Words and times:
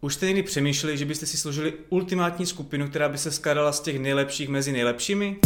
Už 0.00 0.14
jste 0.14 0.26
někdy 0.26 0.42
přemýšleli, 0.42 0.98
že 0.98 1.04
byste 1.04 1.26
si 1.26 1.36
složili 1.36 1.74
ultimátní 1.88 2.46
skupinu, 2.46 2.88
která 2.88 3.08
by 3.08 3.18
se 3.18 3.30
skládala 3.30 3.72
z 3.72 3.80
těch 3.80 3.98
nejlepších 3.98 4.48
mezi 4.48 4.72
nejlepšími? 4.72 5.36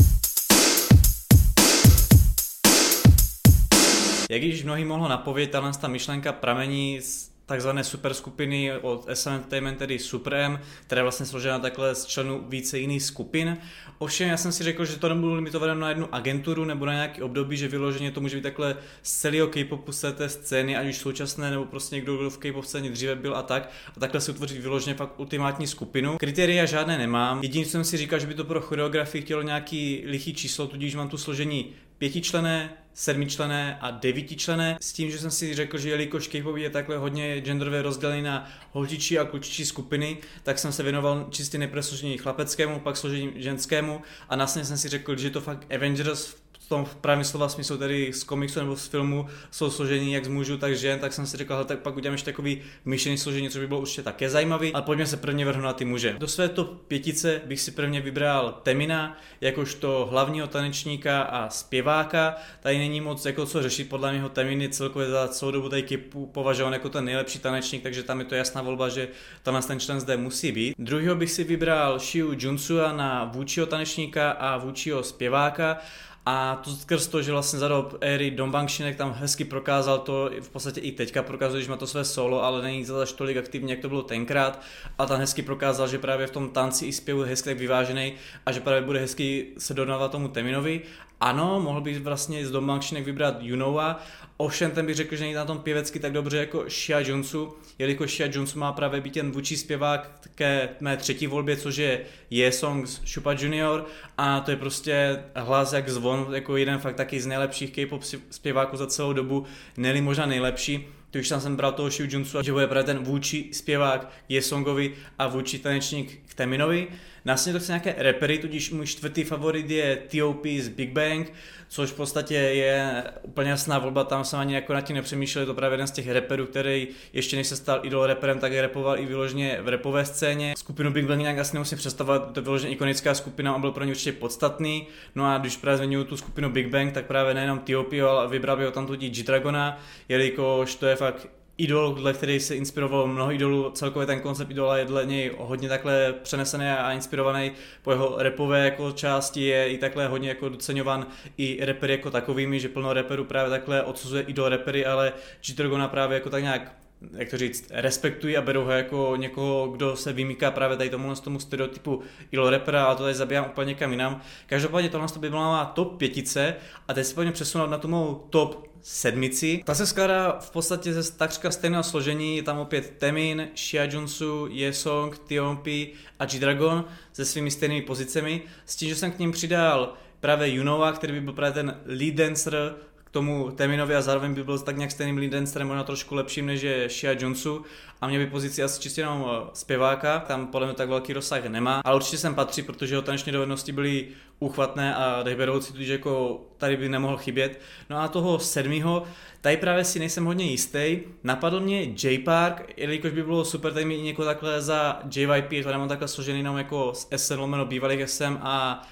Jak 4.31 4.43
již 4.43 4.65
mnohý 4.65 4.85
mohlo 4.85 5.09
napovědět, 5.09 5.61
ta 5.81 5.89
myšlenka 5.89 6.33
pramení 6.33 7.01
z 7.01 7.30
takzvané 7.51 7.85
superskupiny 7.85 8.73
od 8.83 9.07
SM 9.15 9.29
Entertainment, 9.29 9.79
tedy 9.79 9.99
Supreme, 9.99 10.61
která 10.87 10.99
je 10.99 11.03
vlastně 11.03 11.27
složena 11.27 11.59
takhle 11.59 11.95
z 11.95 12.07
členů 12.07 12.45
více 12.49 12.79
jiných 12.79 13.03
skupin. 13.03 13.57
Ovšem 13.99 14.29
já 14.29 14.37
jsem 14.37 14.53
si 14.53 14.65
řekl, 14.65 14.85
že 14.85 14.97
to 14.97 15.09
nebudu 15.09 15.35
limitovat 15.35 15.79
na 15.79 15.89
jednu 15.89 16.15
agenturu 16.15 16.65
nebo 16.65 16.87
na 16.87 16.93
nějaký 16.93 17.23
období, 17.23 17.57
že 17.57 17.69
vyloženě 17.69 18.11
to 18.11 18.21
může 18.21 18.37
být 18.37 18.43
takhle 18.43 18.77
z 19.03 19.21
celého 19.21 19.47
K-popu 19.47 19.93
z 19.93 20.13
té 20.13 20.29
scény, 20.29 20.77
ať 20.77 20.87
už 20.87 20.97
současné 20.97 21.51
nebo 21.51 21.65
prostě 21.65 21.97
někdo, 21.97 22.17
kdo 22.17 22.31
v 22.31 22.39
K-pop 22.39 22.65
scéně 22.65 22.91
dříve 22.91 23.15
byl 23.15 23.37
a 23.37 23.43
tak, 23.43 23.71
a 23.97 24.01
takhle 24.01 24.21
si 24.21 24.31
utvořit 24.31 24.63
vyloženě 24.63 24.95
fakt 24.95 25.21
ultimátní 25.21 25.67
skupinu. 25.67 26.19
Kritéria 26.19 26.67
žádné 26.67 26.99
nemám. 26.99 27.43
Jediný 27.43 27.65
jsem 27.65 27.85
si 27.85 27.97
říkal, 27.97 28.19
že 28.19 28.27
by 28.27 28.35
to 28.35 28.45
pro 28.45 28.61
choreografii 28.61 29.23
chtělo 29.23 29.43
nějaký 29.43 30.03
lichý 30.07 30.35
číslo, 30.35 30.67
tudíž 30.67 30.95
mám 30.95 31.09
tu 31.09 31.17
složení 31.17 31.73
pětičlené, 31.99 32.71
sedmičlené 32.95 33.79
a 33.81 33.91
devítičlené. 33.91 34.79
S 34.81 34.93
tím, 34.93 35.11
že 35.11 35.19
jsem 35.19 35.31
si 35.31 35.55
řekl, 35.55 35.79
že 35.79 35.91
jelikož 35.91 36.29
K-pop 36.29 36.57
je 36.57 36.71
takhle 36.71 36.99
hodně 36.99 37.41
genderově 37.41 37.83
rozdělený 37.83 38.23
na 38.23 38.51
holčičí 38.73 39.19
a 39.19 39.25
klučičí 39.25 39.67
skupiny, 39.67 40.19
tak 40.43 40.59
jsem 40.59 40.73
se 40.73 40.83
věnoval 40.83 41.27
čistě 41.31 41.59
nejprve 41.59 41.83
složení 41.83 42.19
chlapeckému, 42.19 42.81
pak 42.81 42.97
složení 42.97 43.33
ženskému 43.37 44.01
a 44.29 44.37
následně 44.37 44.67
jsem 44.67 44.79
si 44.79 44.89
řekl, 44.89 45.17
že 45.17 45.31
to 45.31 45.41
fakt 45.41 45.75
Avengers 45.75 46.35
tom 46.71 46.87
pravém 47.01 47.25
slova 47.25 47.49
smyslu, 47.49 47.77
tedy 47.77 48.13
z 48.13 48.25
komiksu 48.25 48.61
nebo 48.61 48.77
z 48.77 48.87
filmu, 48.87 49.27
jsou 49.51 49.71
složení 49.71 50.13
jak 50.13 50.25
z 50.25 50.29
mužů, 50.29 50.59
tak 50.59 50.77
žen, 50.77 50.99
tak 50.99 51.13
jsem 51.13 51.27
si 51.27 51.37
říkal, 51.37 51.65
tak 51.65 51.79
pak 51.79 51.97
uděláme 51.97 52.15
ještě 52.15 52.31
takový 52.31 52.63
myšlený 52.85 53.19
složení, 53.19 53.51
což 53.51 53.61
by 53.61 53.67
bylo 53.67 53.81
určitě 53.81 54.03
také 54.03 54.31
zajímavý. 54.31 54.73
Ale 54.73 54.83
pojďme 54.83 55.07
se 55.07 55.17
prvně 55.17 55.45
vrhnout 55.45 55.65
na 55.65 55.73
ty 55.73 55.85
muže. 55.85 56.15
Do 56.19 56.29
své 56.29 56.49
top 56.49 56.83
pětice 56.89 57.41
bych 57.45 57.61
si 57.61 57.71
prvně 57.71 58.01
vybral 58.01 58.61
Temina, 58.63 59.17
jakožto 59.41 60.09
hlavního 60.11 60.47
tanečníka 60.47 61.23
a 61.23 61.51
zpěváka. 61.51 62.37
Tady 62.61 62.79
není 62.79 63.01
moc 63.01 63.27
jako 63.27 63.47
co 63.47 63.63
řešit, 63.63 63.89
podle 63.89 64.13
mého 64.13 64.29
Teminy 64.29 64.69
celkově 64.69 65.09
za 65.09 65.29
celou 65.29 65.53
dobu 65.53 65.69
tady 65.69 65.99
považovan 66.33 66.73
jako 66.73 66.89
ten 66.89 67.05
nejlepší 67.05 67.39
tanečník, 67.39 67.83
takže 67.83 68.03
tam 68.03 68.19
je 68.19 68.25
to 68.25 68.35
jasná 68.35 68.63
volba, 68.63 68.89
že 68.89 69.09
tam 69.43 69.63
ten 69.63 69.81
člen 69.81 70.01
zde 70.01 70.17
musí 70.17 70.53
být. 70.53 70.75
Druhýho 70.79 71.15
bych 71.15 71.31
si 71.31 71.45
vybral 71.45 71.99
Shiu 71.99 72.33
Junsua 72.39 72.93
na 72.93 73.25
vůčiho 73.25 73.67
tanečníka 73.67 74.31
a 74.31 74.57
vůčiho 74.57 75.03
zpěváka. 75.03 75.79
A 76.27 76.61
to 76.65 76.71
skrz 76.71 77.07
to, 77.07 77.23
že 77.23 77.33
vlastně 77.33 77.59
za 77.59 77.69
dob 77.69 77.97
éry 78.01 78.31
Dombangshinek 78.31 78.97
tam 78.97 79.13
hezky 79.13 79.45
prokázal 79.45 79.99
to, 79.99 80.31
v 80.41 80.49
podstatě 80.49 80.81
i 80.81 80.93
teďka 80.93 81.23
prokazuje, 81.23 81.63
že 81.63 81.71
má 81.71 81.77
to 81.77 81.87
své 81.87 82.05
solo, 82.05 82.45
ale 82.45 82.63
není 82.63 82.85
zase 82.85 83.15
tolik 83.15 83.37
aktivní, 83.37 83.71
jak 83.71 83.81
to 83.81 83.89
bylo 83.89 84.03
tenkrát. 84.03 84.63
A 84.99 85.07
tam 85.07 85.21
hezky 85.21 85.43
prokázal, 85.43 85.89
že 85.89 85.99
právě 85.99 86.27
v 86.27 86.31
tom 86.31 86.51
tanci 86.51 86.87
i 86.87 86.93
zpěvu 86.93 87.23
je 87.23 87.29
hezky 87.29 87.49
tak 87.51 87.59
vyvážený 87.59 88.13
a 88.47 88.53
že 88.53 88.61
právě 88.61 88.83
bude 88.83 89.01
hezky 89.01 89.47
se 89.59 89.75
dodávat 89.75 90.13
tomu 90.13 90.29
Teminovi. 90.29 90.81
Ano, 91.21 91.61
mohl 91.61 91.81
bych 91.81 92.01
vlastně 92.01 92.47
z 92.47 92.51
Dombangshinek 92.51 93.05
vybrat 93.05 93.37
Junova, 93.41 94.03
Ovšem 94.41 94.71
ten 94.71 94.87
bych 94.87 94.97
řekl, 94.97 95.17
že 95.17 95.25
není 95.25 95.35
na 95.35 95.45
tom 95.45 95.59
pěvecky 95.59 95.99
tak 96.01 96.13
dobře 96.13 96.37
jako 96.37 96.65
Shia 96.69 97.01
Jonesu, 97.01 97.55
jelikož 97.79 98.17
Shia 98.17 98.29
Jones 98.33 98.55
má 98.55 98.73
právě 98.73 99.01
být 99.01 99.15
ten 99.15 99.31
vůči 99.31 99.57
zpěvák 99.57 100.11
ke 100.35 100.69
mé 100.81 100.97
třetí 100.97 101.27
volbě, 101.27 101.57
což 101.57 101.77
je 101.77 102.01
Je 102.31 102.53
Song 102.53 102.87
z 102.87 103.01
Shupa 103.07 103.33
Junior 103.33 103.87
a 104.19 104.41
to 104.41 104.51
je 104.51 104.57
prostě 104.57 105.23
hlas 105.35 105.73
jak 105.73 105.89
zvon, 105.89 106.10
jako 106.33 106.57
jeden 106.57 106.79
fakt 106.79 106.97
taky 106.97 107.21
z 107.21 107.27
nejlepších 107.27 107.73
K-pop 107.73 108.03
zpěváků 108.31 108.77
za 108.77 108.87
celou 108.87 109.13
dobu, 109.13 109.45
neli 109.77 110.01
možná 110.01 110.27
nejlepší. 110.27 110.87
To 111.11 111.19
už 111.19 111.29
tam 111.29 111.41
jsem 111.41 111.57
bral 111.57 111.73
toho 111.73 111.91
Shiu 111.91 112.09
Junsu 112.13 112.43
že 112.43 112.53
bude 112.53 112.67
právě 112.67 112.85
ten 112.85 112.99
vůči 112.99 113.49
zpěvák 113.53 114.13
Je 114.29 114.43
Songovi 114.43 114.95
a 115.19 115.27
vůči 115.27 115.59
tanečník 115.59 116.19
k 116.27 116.35
Teminovi. 116.35 116.89
Následně 117.25 117.59
to 117.59 117.63
chce 117.63 117.73
nějaké 117.73 117.95
repery, 117.99 118.39
tudíž 118.39 118.71
můj 118.71 118.87
čtvrtý 118.87 119.25
favorit 119.25 119.71
je 119.71 119.97
T.O.P. 119.97 120.61
z 120.61 120.69
Big 120.69 120.93
Bang, 120.93 121.33
což 121.69 121.91
v 121.91 121.95
podstatě 121.95 122.35
je 122.35 123.05
úplně 123.23 123.51
jasná 123.51 123.79
volba, 123.79 124.05
tam 124.05 124.25
jsem 124.25 124.39
ani 124.39 124.55
jako 124.55 124.73
na 124.73 124.81
tím 124.81 124.97
nepřemýšlel, 124.97 125.43
je 125.43 125.47
to 125.47 125.55
právě 125.55 125.75
jeden 125.75 125.87
z 125.87 125.91
těch 125.91 126.09
reperů, 126.09 126.47
který 126.47 126.89
ještě 127.13 127.37
než 127.37 127.47
se 127.47 127.57
stal 127.57 127.81
idol 127.83 128.07
reperem, 128.07 128.39
tak 128.39 128.53
repoval 128.53 128.99
i 128.99 129.07
vyloženě 129.07 129.59
v 129.63 129.69
repové 129.69 130.05
scéně. 130.05 130.55
Skupinu 130.59 130.91
Big 130.91 131.07
Bang 131.07 131.21
nějak 131.21 131.39
asi 131.39 131.57
nemusím 131.57 131.79
představovat, 131.79 132.33
to 132.33 132.41
je 132.41 132.45
vyloženě 132.45 132.73
ikonická 132.73 133.15
skupina, 133.15 133.55
on 133.55 133.61
byl 133.61 133.73
pro 133.73 133.85
ně 133.85 133.91
určitě 133.91 134.13
podstatný. 134.13 134.87
No 135.15 135.27
a 135.27 135.39
když 135.39 135.57
právě 135.57 135.77
zmiňuji 135.77 136.05
tu 136.05 136.17
skupinu 136.17 136.51
Big 136.51 136.69
Bang, 136.69 136.93
tak 136.93 137.07
právě 137.07 137.35
nejenom 137.35 137.59
T.O.P. 137.59 138.01
ale 138.01 138.29
vybral 138.29 138.57
by 138.57 138.65
ho 138.65 138.71
tam 138.71 138.87
tudí 138.87 139.11
G-Dragona, 139.11 139.79
jelikož 140.09 140.75
to 140.75 140.87
je 140.87 140.97
fakt 140.97 141.29
idol, 141.63 141.95
dle 141.95 142.13
který 142.13 142.41
se 142.41 142.57
inspiroval 142.57 143.07
mnoho 143.07 143.33
idolů, 143.33 143.71
celkově 143.71 144.07
ten 144.07 144.21
koncept 144.21 144.51
idola 144.51 144.79
je 144.79 144.85
dle 144.85 145.07
něj 145.07 145.31
hodně 145.39 145.69
takhle 145.69 146.15
přenesený 146.23 146.67
a 146.67 146.93
inspirovaný 146.93 147.53
po 147.83 147.91
jeho 147.91 148.15
repové 148.19 148.65
jako 148.65 148.93
části, 148.93 149.43
je 149.43 149.69
i 149.69 149.79
takhle 149.79 150.09
hodně 150.09 150.29
jako 150.29 150.49
doceňovan 150.49 151.07
i 151.37 151.59
repery 151.65 151.93
jako 151.93 152.11
takovými, 152.11 152.61
že 152.61 152.69
plno 152.69 152.93
reperů 152.93 153.25
právě 153.25 153.51
takhle 153.51 153.83
odsuzuje 153.83 154.23
idol 154.23 154.49
repery, 154.49 154.87
ale 154.87 155.13
g 155.47 155.89
právě 155.89 156.15
jako 156.15 156.31
tak 156.31 156.43
nějak 156.43 156.77
jak 157.13 157.31
to 157.31 157.39
říct, 157.39 157.69
respektují 157.71 158.37
a 158.37 158.43
berou 158.43 158.65
ho 158.65 158.71
jako 158.71 159.17
někoho, 159.17 159.69
kdo 159.69 159.97
se 159.97 160.13
vymýká 160.13 160.51
právě 160.51 160.77
tady 160.77 160.91
tomu, 160.91 161.15
tomu 161.15 161.41
stereotypu 161.41 162.03
idol 162.33 162.51
rapera, 162.51 162.85
ale 162.85 162.97
to 162.97 163.03
tady 163.03 163.15
zabíjám 163.15 163.47
úplně 163.47 163.69
někam 163.69 163.91
jinam. 163.91 164.21
Každopádně 164.47 164.89
tohle 164.91 165.07
by 165.19 165.31
byla 165.31 165.49
má 165.49 165.65
top 165.65 165.99
pětice 165.99 166.57
a 166.89 166.95
teď 166.95 167.07
se 167.07 167.15
pojďme 167.15 167.33
přesunout 167.33 167.71
na 167.71 167.79
tu 167.79 167.89
mou 167.89 168.27
top 168.31 168.70
sedmici. 168.83 169.63
Ta 169.65 169.75
se 169.75 169.87
skládá 169.87 170.39
v 170.41 170.51
podstatě 170.51 170.93
ze 170.93 171.13
takřka 171.13 171.51
stejného 171.51 171.83
složení, 171.83 172.37
je 172.37 172.43
tam 172.43 172.59
opět 172.59 172.95
Temin, 172.99 173.49
Shia 173.57 173.85
Junsu, 173.85 174.47
Yesong, 174.51 175.19
Tionpi 175.29 175.93
a 176.19 176.25
G-Dragon 176.25 176.85
se 177.13 177.25
svými 177.25 177.51
stejnými 177.51 177.83
pozicemi, 177.83 178.43
s 178.67 178.77
tím, 178.77 178.89
že 178.89 178.97
jsem 178.97 179.13
k 179.13 179.19
ním 179.19 179.33
přidal 179.33 179.95
právě 180.21 180.55
Junova, 180.55 180.93
který 180.93 181.13
by 181.13 181.21
byl 181.21 181.33
právě 181.33 181.53
ten 181.53 181.81
lead 181.87 182.15
dancer 182.15 182.75
tomu 183.11 183.51
Teminovi 183.51 183.97
a 183.97 184.03
zároveň 184.03 184.35
by 184.35 184.45
byl 184.45 184.59
tak 184.59 184.77
nějak 184.77 184.91
stejným 184.91 185.19
lead 185.19 185.33
dancerem, 185.33 185.69
možná 185.69 185.85
trošku 185.85 186.15
lepším 186.15 186.47
než 186.47 186.63
je 186.63 186.89
Shia 186.89 187.17
Jonesu 187.19 187.65
a 188.01 188.09
mě 188.09 188.19
by 188.19 188.27
pozici 188.27 188.63
asi 188.63 188.81
čistě 188.81 189.01
jenom 189.01 189.27
eh, 189.31 189.51
zpěváka, 189.53 190.19
tam 190.19 190.47
podle 190.47 190.67
mě 190.67 190.77
tak 190.77 190.89
velký 190.89 191.13
rozsah 191.13 191.45
nemá, 191.45 191.81
ale 191.85 191.97
určitě 191.97 192.19
sem 192.19 192.35
patří, 192.35 192.63
protože 192.63 192.95
jeho 192.95 193.03
taneční 193.03 193.33
dovednosti 193.33 193.73
byly 193.73 194.09
uchvatné 194.39 194.95
a 194.95 195.23
dechberoucí, 195.23 195.73
tudíž 195.73 195.89
jako 195.89 196.41
tady 196.57 196.77
by 196.77 196.89
nemohl 196.89 197.17
chybět. 197.17 197.61
No 197.91 197.97
a 197.97 198.09
toho 198.09 198.39
sedmého, 198.39 199.05
tady 199.41 199.57
právě 199.57 199.85
si 199.85 199.99
nejsem 199.99 200.25
hodně 200.25 200.45
jistý, 200.45 200.99
napadl 201.25 201.61
mě 201.61 201.83
J 201.83 202.19
Park, 202.19 202.73
jelikož 202.77 203.13
by 203.13 203.23
bylo 203.23 203.45
super 203.45 203.73
tady 203.73 203.85
mít 203.85 204.03
někoho 204.03 204.27
takhle 204.27 204.63
za 204.63 205.01
JYP, 205.17 205.63
to 205.63 205.71
nemám 205.71 205.89
takhle 205.89 206.09
složený 206.09 206.39
jenom 206.39 206.59
jako 206.59 206.93
s 206.95 207.09
SN 207.17 207.39
lomeno 207.39 207.65
bývalých 207.65 208.11
SM 208.11 208.39
a 208.41 208.83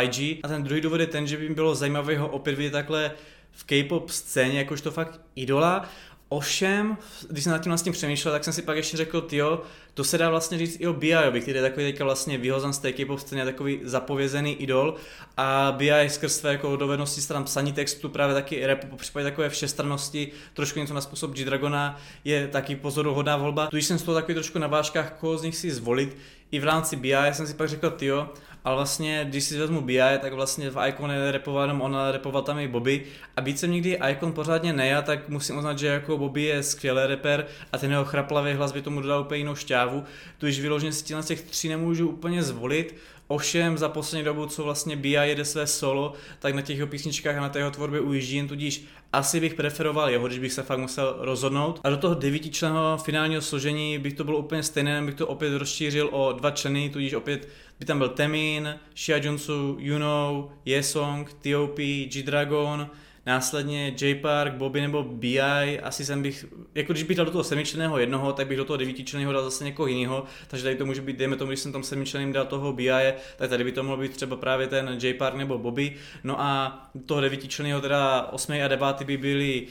YG. 0.00 0.40
A 0.42 0.48
ten 0.48 0.62
druhý 0.62 0.80
důvod 0.80 1.00
je 1.00 1.06
ten, 1.06 1.26
že 1.26 1.36
by 1.36 1.48
bylo 1.48 1.74
zajímavé 1.74 2.18
ho 2.18 2.28
opět 2.28 2.56
vidět 2.56 2.70
takhle 2.70 3.10
v 3.54 3.64
K-pop 3.64 4.10
scéně 4.10 4.58
jakožto 4.58 4.90
fakt 4.90 5.20
idola. 5.36 5.88
Ovšem, 6.28 6.96
když 7.30 7.44
jsem 7.44 7.52
nad 7.52 7.58
tím 7.58 7.70
vlastně 7.70 7.92
přemýšlel, 7.92 8.34
tak 8.34 8.44
jsem 8.44 8.52
si 8.52 8.62
pak 8.62 8.76
ještě 8.76 8.96
řekl, 8.96 9.28
jo, 9.32 9.62
to 9.94 10.04
se 10.04 10.18
dá 10.18 10.30
vlastně 10.30 10.58
říct 10.58 10.76
i 10.80 10.86
o 10.86 10.92
B.I.ovi, 10.92 11.40
který 11.40 11.56
je 11.56 11.62
takový 11.62 11.86
teďka 11.86 12.04
vlastně 12.04 12.38
vyhozen 12.38 12.72
z 12.72 12.78
té 12.78 12.92
K-pop 12.92 13.20
scény, 13.20 13.44
takový 13.44 13.80
zapovězený 13.82 14.54
idol 14.54 14.94
a 15.36 15.74
B.I. 15.78 16.10
skrz 16.10 16.36
své 16.36 16.52
jako 16.52 16.76
dovednosti 16.76 17.20
stran 17.20 17.44
psaní 17.44 17.72
textu, 17.72 18.08
právě 18.08 18.34
taky 18.34 18.66
rap, 18.66 18.84
po 18.84 18.96
případě 18.96 19.24
takové 19.24 19.48
všestrannosti, 19.48 20.32
trošku 20.54 20.78
něco 20.78 20.94
na 20.94 21.00
způsob 21.00 21.30
G-Dragona, 21.30 22.00
je 22.24 22.48
taky 22.48 22.76
pozoruhodná 22.76 23.36
volba. 23.36 23.66
Tu 23.66 23.76
jsem 23.76 23.98
z 23.98 24.02
toho 24.02 24.14
takový 24.14 24.34
trošku 24.34 24.58
na 24.58 24.66
vážkách, 24.66 25.12
koho 25.20 25.38
z 25.38 25.42
nich 25.42 25.56
si 25.56 25.70
zvolit. 25.70 26.16
I 26.50 26.60
v 26.60 26.64
rámci 26.64 26.96
B.I. 26.96 27.34
jsem 27.34 27.46
si 27.46 27.54
pak 27.54 27.68
řekl, 27.68 27.96
jo, 28.00 28.28
ale 28.64 28.76
vlastně, 28.76 29.26
když 29.28 29.44
si 29.44 29.58
vezmu 29.58 29.80
BI, 29.80 30.18
tak 30.18 30.32
vlastně 30.32 30.70
v 30.70 30.88
Icon 30.88 31.10
repoval 31.30 31.62
jenom 31.62 31.80
on, 31.80 31.96
repoval 32.10 32.42
tam 32.42 32.58
i 32.58 32.68
Bobby. 32.68 33.04
A 33.36 33.40
být 33.40 33.58
jsem 33.58 33.70
nikdy 33.70 33.98
Icon 34.10 34.32
pořádně 34.32 34.72
neja, 34.72 35.02
tak 35.02 35.28
musím 35.28 35.58
uznat, 35.58 35.78
že 35.78 35.86
jako 35.86 36.18
Bobby 36.18 36.42
je 36.42 36.62
skvělý 36.62 37.00
reper 37.06 37.46
a 37.72 37.78
ten 37.78 37.90
jeho 37.90 38.04
chraplavý 38.04 38.52
hlas 38.52 38.72
by 38.72 38.82
tomu 38.82 39.00
dodal 39.00 39.20
úplně 39.20 39.38
jinou 39.38 39.54
šťávu, 39.54 40.04
tu 40.38 40.46
již 40.46 40.60
vyloženě 40.60 40.92
si 40.92 41.14
z 41.20 41.26
těch 41.26 41.42
tří 41.42 41.68
nemůžu 41.68 42.08
úplně 42.08 42.42
zvolit, 42.42 42.94
Ovšem 43.28 43.78
za 43.78 43.88
poslední 43.88 44.24
dobu, 44.24 44.46
co 44.46 44.64
vlastně 44.64 44.96
Bia 44.96 45.24
jede 45.24 45.44
své 45.44 45.66
solo, 45.66 46.12
tak 46.38 46.54
na 46.54 46.62
těch 46.62 46.76
jeho 46.76 46.88
písničkách 46.88 47.36
a 47.36 47.40
na 47.40 47.48
té 47.48 47.58
jeho 47.58 47.70
tvorbě 47.70 48.00
ujíždím, 48.00 48.48
tudíž 48.48 48.84
asi 49.12 49.40
bych 49.40 49.54
preferoval 49.54 50.10
jeho, 50.10 50.26
když 50.26 50.38
bych 50.38 50.52
se 50.52 50.62
fakt 50.62 50.78
musel 50.78 51.16
rozhodnout. 51.18 51.80
A 51.84 51.90
do 51.90 51.96
toho 51.96 52.14
devítičlenného 52.14 52.98
finálního 52.98 53.42
složení 53.42 53.98
bych 53.98 54.14
to 54.14 54.24
bylo 54.24 54.38
úplně 54.38 54.62
stejné, 54.62 55.02
bych 55.02 55.14
to 55.14 55.26
opět 55.26 55.58
rozšířil 55.58 56.08
o 56.12 56.32
dva 56.32 56.50
členy, 56.50 56.90
tudíž 56.90 57.14
opět 57.14 57.48
by 57.84 57.88
tam 57.88 57.98
byl 57.98 58.08
Temin, 58.08 58.78
Shia 58.96 59.16
Junsu, 59.16 59.76
Yuno, 59.80 60.52
Yesong, 60.64 61.32
T.O.P., 61.32 62.06
G-Dragon, 62.06 62.90
následně 63.26 63.94
J 64.00 64.14
Park, 64.14 64.52
Bobby 64.52 64.80
nebo 64.80 65.02
BI, 65.02 65.80
asi 65.82 66.04
jsem 66.04 66.22
bych, 66.22 66.44
jako 66.74 66.92
když 66.92 67.02
bych 67.02 67.16
dal 67.16 67.26
do 67.26 67.32
toho 67.32 67.44
semičleného 67.44 67.98
jednoho, 67.98 68.32
tak 68.32 68.46
bych 68.46 68.56
do 68.56 68.64
toho 68.64 68.76
devítičleného 68.76 69.32
dal 69.32 69.44
zase 69.44 69.64
někoho 69.64 69.86
jiného, 69.86 70.24
takže 70.48 70.64
tady 70.64 70.76
to 70.76 70.86
může 70.86 71.00
být, 71.00 71.16
dejme 71.16 71.36
tomu, 71.36 71.50
když 71.50 71.60
jsem 71.60 71.72
tam 71.72 71.82
semičleným 71.82 72.32
dal 72.32 72.46
toho 72.46 72.72
BI, 72.72 73.14
tak 73.36 73.50
tady 73.50 73.64
by 73.64 73.72
to 73.72 73.82
mohlo 73.82 74.02
být 74.02 74.12
třeba 74.12 74.36
právě 74.36 74.66
ten 74.66 74.98
J 75.02 75.14
Park 75.14 75.36
nebo 75.36 75.58
Bobby, 75.58 75.96
no 76.24 76.40
a 76.40 76.82
toho 77.06 77.20
devítičleného 77.20 77.80
teda 77.80 78.28
osmý 78.32 78.62
a 78.62 78.68
devátý 78.68 79.04
by 79.04 79.16
byli 79.16 79.66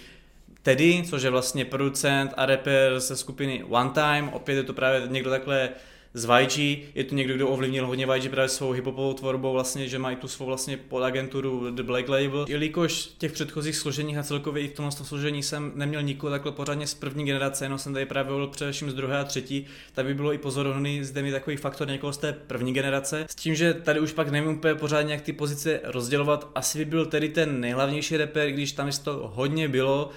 Teddy, 0.64 1.04
což 1.10 1.24
je 1.24 1.30
vlastně 1.30 1.66
producent 1.66 2.34
a 2.38 2.46
rapper 2.46 3.00
ze 3.00 3.16
skupiny 3.16 3.64
One 3.64 3.90
Time, 3.90 4.30
opět 4.30 4.56
je 4.56 4.64
to 4.64 4.74
právě 4.74 5.02
někdo 5.08 5.30
takhle 5.30 5.70
z 6.14 6.30
YG, 6.40 6.58
je 6.96 7.04
to 7.04 7.16
někdo, 7.16 7.34
kdo 7.34 7.50
ovlivnil 7.50 7.88
hodně 7.88 8.08
YG 8.16 8.32
právě 8.32 8.50
svou 8.50 8.72
hiphopovou 8.72 9.14
tvorbou, 9.14 9.54
vlastně, 9.54 9.88
že 9.88 10.00
mají 10.00 10.16
tu 10.16 10.28
svou 10.28 10.46
vlastně 10.46 10.78
podagenturu 10.78 11.72
The 11.72 11.84
Black 11.84 12.10
Label. 12.10 12.46
Jelikož 12.50 13.10
těch 13.18 13.32
předchozích 13.32 13.76
složeních 13.76 14.18
a 14.18 14.24
celkově 14.24 14.64
i 14.64 14.68
v 14.68 14.74
tomhle 14.74 14.92
složení 14.92 15.44
jsem 15.44 15.72
neměl 15.76 16.02
nikoho 16.02 16.32
takhle 16.32 16.52
pořádně 16.52 16.88
z 16.88 16.94
první 16.94 17.26
generace, 17.26 17.66
jenom 17.66 17.80
jsem 17.80 17.94
tady 17.94 18.06
právě 18.06 18.32
volil 18.32 18.48
především 18.48 18.92
z 18.92 18.94
druhé 18.94 19.20
a 19.20 19.24
třetí, 19.24 19.66
tak 19.94 20.06
by 20.06 20.14
bylo 20.14 20.34
i 20.34 20.38
pozorovný 20.38 21.04
zde 21.04 21.22
mi 21.22 21.32
takový 21.32 21.58
faktor 21.58 21.88
někoho 21.88 22.14
z 22.14 22.18
té 22.18 22.34
první 22.34 22.74
generace. 22.74 23.26
S 23.30 23.36
tím, 23.36 23.56
že 23.56 23.74
tady 23.74 24.00
už 24.00 24.14
pak 24.14 24.30
nevím 24.30 24.50
úplně 24.50 24.76
pořádně, 24.76 25.14
jak 25.14 25.22
ty 25.22 25.34
pozice 25.34 25.80
rozdělovat, 25.84 26.52
asi 26.56 26.78
by 26.78 26.86
byl 26.86 27.06
tedy 27.06 27.30
ten 27.30 27.60
nejhlavnější 27.60 28.18
rapper, 28.18 28.52
když 28.52 28.72
tam 28.72 28.90
to 29.04 29.32
hodně 29.34 29.68
bylo, 29.68 30.10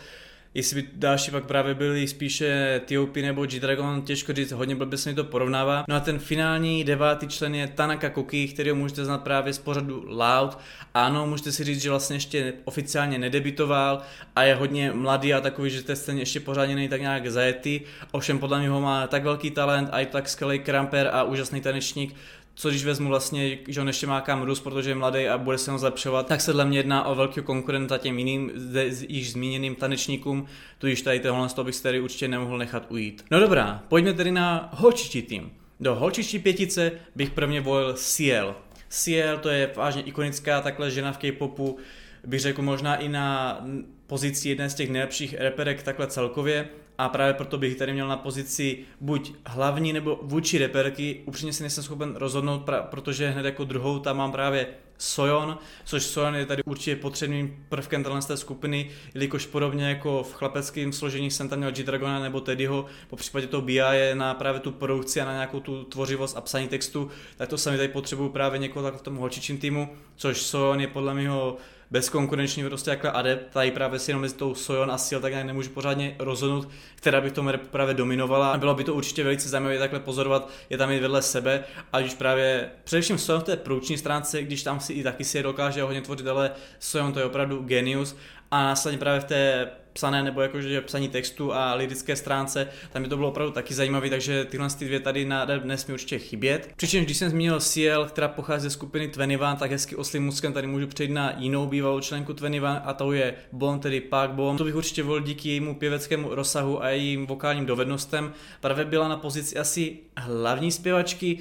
jestli 0.57 0.83
by 0.83 0.89
další 0.95 1.31
pak 1.31 1.45
právě 1.45 1.75
byli 1.75 2.09
spíše 2.09 2.81
T.O.P. 2.85 3.23
nebo 3.23 3.47
G-Dragon, 3.47 4.03
těžko 4.03 4.33
říct, 4.33 4.53
hodně 4.53 4.77
blbě 4.77 4.99
se 4.99 5.11
mi 5.11 5.15
to 5.15 5.25
porovnává. 5.25 5.85
No 5.89 5.97
a 5.97 6.01
ten 6.01 6.19
finální 6.19 6.85
devátý 6.85 7.29
člen 7.29 7.55
je 7.55 7.67
Tanaka 7.67 8.11
Koki, 8.11 8.49
který 8.49 8.73
můžete 8.73 9.05
znát 9.05 9.23
právě 9.23 9.53
z 9.53 9.59
pořadu 9.59 10.05
Loud. 10.07 10.59
Ano, 10.95 11.27
můžete 11.27 11.53
si 11.53 11.65
říct, 11.65 11.83
že 11.83 11.91
vlastně 11.91 12.17
ještě 12.17 12.53
oficiálně 12.65 13.19
nedebitoval 13.19 14.03
a 14.37 14.43
je 14.43 14.55
hodně 14.55 14.93
mladý 14.93 15.35
a 15.35 15.41
takový, 15.41 15.71
že 15.71 15.83
ten 15.83 15.97
scéně 15.97 16.23
ještě 16.23 16.41
pořádně 16.41 16.75
není 16.75 16.89
tak 16.89 17.01
nějak 17.01 17.27
zajetý. 17.27 17.81
Ovšem 18.11 18.39
podle 18.39 18.59
mě 18.59 18.69
ho 18.69 18.81
má 18.81 19.07
tak 19.07 19.25
velký 19.25 19.51
talent 19.51 19.89
a 19.93 20.01
je 20.01 20.07
tak 20.07 20.29
skvělý 20.29 20.59
kramper 20.59 21.11
a 21.13 21.23
úžasný 21.23 21.61
tanečník, 21.61 22.17
co 22.59 22.71
když 22.71 22.85
vezmu 22.85 23.09
vlastně, 23.09 23.59
že 23.69 23.81
on 23.81 23.87
ještě 23.87 24.07
má 24.07 24.21
kam 24.21 24.43
růst, 24.43 24.61
protože 24.61 24.91
je 24.91 24.95
mladý 24.95 25.29
a 25.29 25.39
bude 25.39 25.59
se 25.59 25.71
ho 25.71 25.79
zlepšovat, 25.79 26.27
tak 26.27 26.41
se 26.41 26.53
dle 26.53 26.65
mě 26.65 26.79
jedná 26.79 27.05
o 27.05 27.15
velkého 27.15 27.45
konkurenta 27.45 27.99
těm 27.99 28.19
jiným, 28.19 28.53
zde 28.55 28.87
již 29.09 29.33
zmíněným 29.33 29.75
tanečníkům, 29.75 30.47
tudíž 30.79 31.03
tady 31.03 31.21
tohle 31.21 31.49
toho 31.49 31.65
bych 31.65 31.75
se 31.75 31.83
tady 31.83 32.01
určitě 32.01 32.29
nemohl 32.29 32.59
nechat 32.59 32.87
ujít. 32.89 33.25
No 33.31 33.41
dobrá, 33.41 33.83
pojďme 33.89 34.13
tedy 34.13 34.31
na 34.31 34.69
holčičí 34.73 35.23
tým. 35.23 35.53
Do 35.81 35.95
holčičí 35.95 36.39
pětice 36.39 36.93
bych 37.17 37.31
prvně 37.31 37.61
volil 37.61 37.95
Ciel. 37.95 38.55
Ciel 38.89 39.39
to 39.39 39.49
je 39.49 39.73
vážně 39.77 40.03
ikonická 40.03 40.61
takhle 40.61 40.91
žena 40.91 41.13
v 41.13 41.19
K-popu, 41.19 41.79
bych 42.27 42.41
řekl 42.41 42.63
možná 42.63 42.97
i 42.97 43.09
na 43.09 43.61
pozici 44.07 44.49
jedné 44.49 44.71
z 44.71 44.75
těch 44.75 44.91
nejlepších 44.91 45.35
reperek 45.39 45.83
takhle 45.83 46.07
celkově 46.07 46.69
a 46.99 47.09
právě 47.09 47.35
proto 47.35 47.59
bych 47.59 47.77
tady 47.77 47.93
měl 47.93 48.09
na 48.09 48.17
pozici 48.17 48.79
buď 49.01 49.33
hlavní 49.47 49.93
nebo 49.93 50.21
vůči 50.23 50.59
reperky. 50.59 51.23
Upřímně 51.27 51.53
si 51.53 51.63
nejsem 51.63 51.85
schopen 51.85 52.17
rozhodnout, 52.17 52.71
protože 52.83 53.31
hned 53.31 53.45
jako 53.45 53.65
druhou 53.65 53.99
tam 53.99 54.17
mám 54.17 54.33
právě 54.33 54.67
Sojon, 54.99 55.59
což 55.85 56.03
Sojon 56.03 56.35
je 56.35 56.47
tady 56.47 56.63
určitě 56.63 56.97
potřebným 56.97 57.65
prvkem 57.69 58.05
té 58.27 58.37
skupiny, 58.37 58.91
jelikož 59.15 59.47
podobně 59.47 59.89
jako 59.89 60.23
v 60.23 60.35
chlapeckém 60.35 60.93
složení 60.93 61.31
jsem 61.31 61.49
tam 61.49 61.59
měl 61.59 61.73
G-Dragona 61.73 62.23
nebo 62.23 62.41
Teddyho, 62.41 62.87
po 63.09 63.17
případě 63.17 63.47
toho 63.47 63.63
BI 63.63 63.75
je 63.75 64.15
na 64.15 64.35
právě 64.35 64.61
tu 64.61 64.73
produkci 64.73 65.21
a 65.21 65.25
na 65.25 65.33
nějakou 65.33 65.61
tu 65.61 65.85
tvořivost 65.85 66.37
a 66.37 66.41
psaní 66.41 66.69
textu, 66.69 67.11
tak 67.37 67.49
to 67.49 67.59
sami 67.59 67.77
tady 67.77 67.89
potřebuju 67.89 68.29
právě 68.29 68.59
někoho 68.59 68.83
tak 68.83 68.95
v 68.95 69.03
tom 69.03 69.17
holčičím 69.17 69.59
týmu, 69.59 69.89
což 70.17 70.43
Sojon 70.43 70.81
je 70.81 70.87
podle 70.87 71.15
mého 71.15 71.57
bezkonkurenční 71.91 72.65
prostě 72.65 72.91
jako 72.91 73.09
adept, 73.09 73.53
tady 73.53 73.71
právě 73.71 73.99
si 73.99 74.11
jenom 74.11 74.23
mezi 74.23 74.35
tou 74.35 74.55
Sojon 74.55 74.91
a 74.91 74.99
Seal 74.99 75.21
tak 75.21 75.33
nějak 75.33 75.47
nemůžu 75.47 75.71
pořádně 75.71 76.17
rozhodnout, 76.19 76.69
která 76.95 77.21
by 77.21 77.31
v 77.31 77.33
tom 77.33 77.49
repu 77.49 77.69
právě 77.69 77.95
dominovala. 77.95 78.53
A 78.53 78.59
bylo 78.59 78.75
by 78.75 78.85
to 78.85 78.95
určitě 78.95 79.25
velice 79.25 79.49
zajímavé 79.49 79.79
takhle 79.79 80.01
pozorovat, 80.01 80.51
je 80.71 80.79
tam 80.79 80.91
i 80.91 81.01
vedle 81.01 81.23
sebe, 81.23 81.65
a 81.93 82.01
když 82.01 82.15
právě 82.15 82.71
především 82.85 83.19
Sojon 83.19 83.41
v 83.41 83.45
té 83.45 83.57
průční 83.57 83.99
stránce, 83.99 84.43
když 84.43 84.63
tam 84.63 84.81
si 84.81 84.93
i 84.93 85.03
taky 85.03 85.25
si 85.25 85.39
je 85.39 85.43
dokáže 85.43 85.83
hodně 85.83 86.01
tvořit, 86.01 86.27
ale 86.27 86.51
Sojon 86.79 87.13
to 87.13 87.19
je 87.19 87.25
opravdu 87.25 87.63
genius 87.63 88.17
a 88.51 88.63
následně 88.63 88.99
právě 88.99 89.21
v 89.21 89.25
té 89.25 89.71
psané 89.97 90.23
nebo 90.23 90.41
jakože 90.41 90.81
psaní 90.81 91.09
textu 91.09 91.53
a 91.55 91.75
lirické 91.75 92.17
stránce, 92.17 92.69
tam 92.93 93.03
by 93.03 93.09
to 93.09 93.17
bylo 93.17 93.29
opravdu 93.29 93.53
taky 93.53 93.75
zajímavé, 93.75 94.11
takže 94.11 94.45
tyhle 94.45 94.69
ty 94.79 94.85
dvě 94.85 95.01
tady 95.01 95.25
na 95.25 95.47
nesmí 95.65 95.95
určitě 95.95 96.19
chybět. 96.19 96.71
Přičemž 96.77 97.05
když 97.05 97.17
jsem 97.17 97.31
zmínil 97.31 97.61
CL, 97.61 98.05
která 98.09 98.29
pochází 98.29 98.63
ze 98.63 98.71
skupiny 98.71 99.09
Tvenivan, 99.09 99.57
tak 99.57 99.71
hezky 99.71 99.97
oslým 99.97 100.25
muskem 100.25 100.53
tady 100.53 100.67
můžu 100.67 100.87
přejít 100.87 101.11
na 101.11 101.33
jinou 101.37 101.67
bývalou 101.67 102.01
členku 102.01 102.35
Tvenivan 102.35 102.83
a 102.85 102.93
to 102.93 103.13
je 103.13 103.35
Bon, 103.53 103.81
tedy 103.81 104.01
Park 104.01 104.31
Bon. 104.31 104.57
To 104.57 104.65
bych 104.65 104.75
určitě 104.75 105.03
volil 105.03 105.23
díky 105.23 105.49
jejímu 105.49 105.75
pěveckému 105.75 106.35
rozsahu 106.35 106.83
a 106.83 106.89
jejím 106.89 107.27
vokálním 107.27 107.67
dovednostem. 107.67 108.33
Právě 108.61 108.85
byla 108.85 109.09
na 109.09 109.17
pozici 109.17 109.59
asi 109.59 109.99
hlavní 110.17 110.73
zpěvačky, 110.73 111.39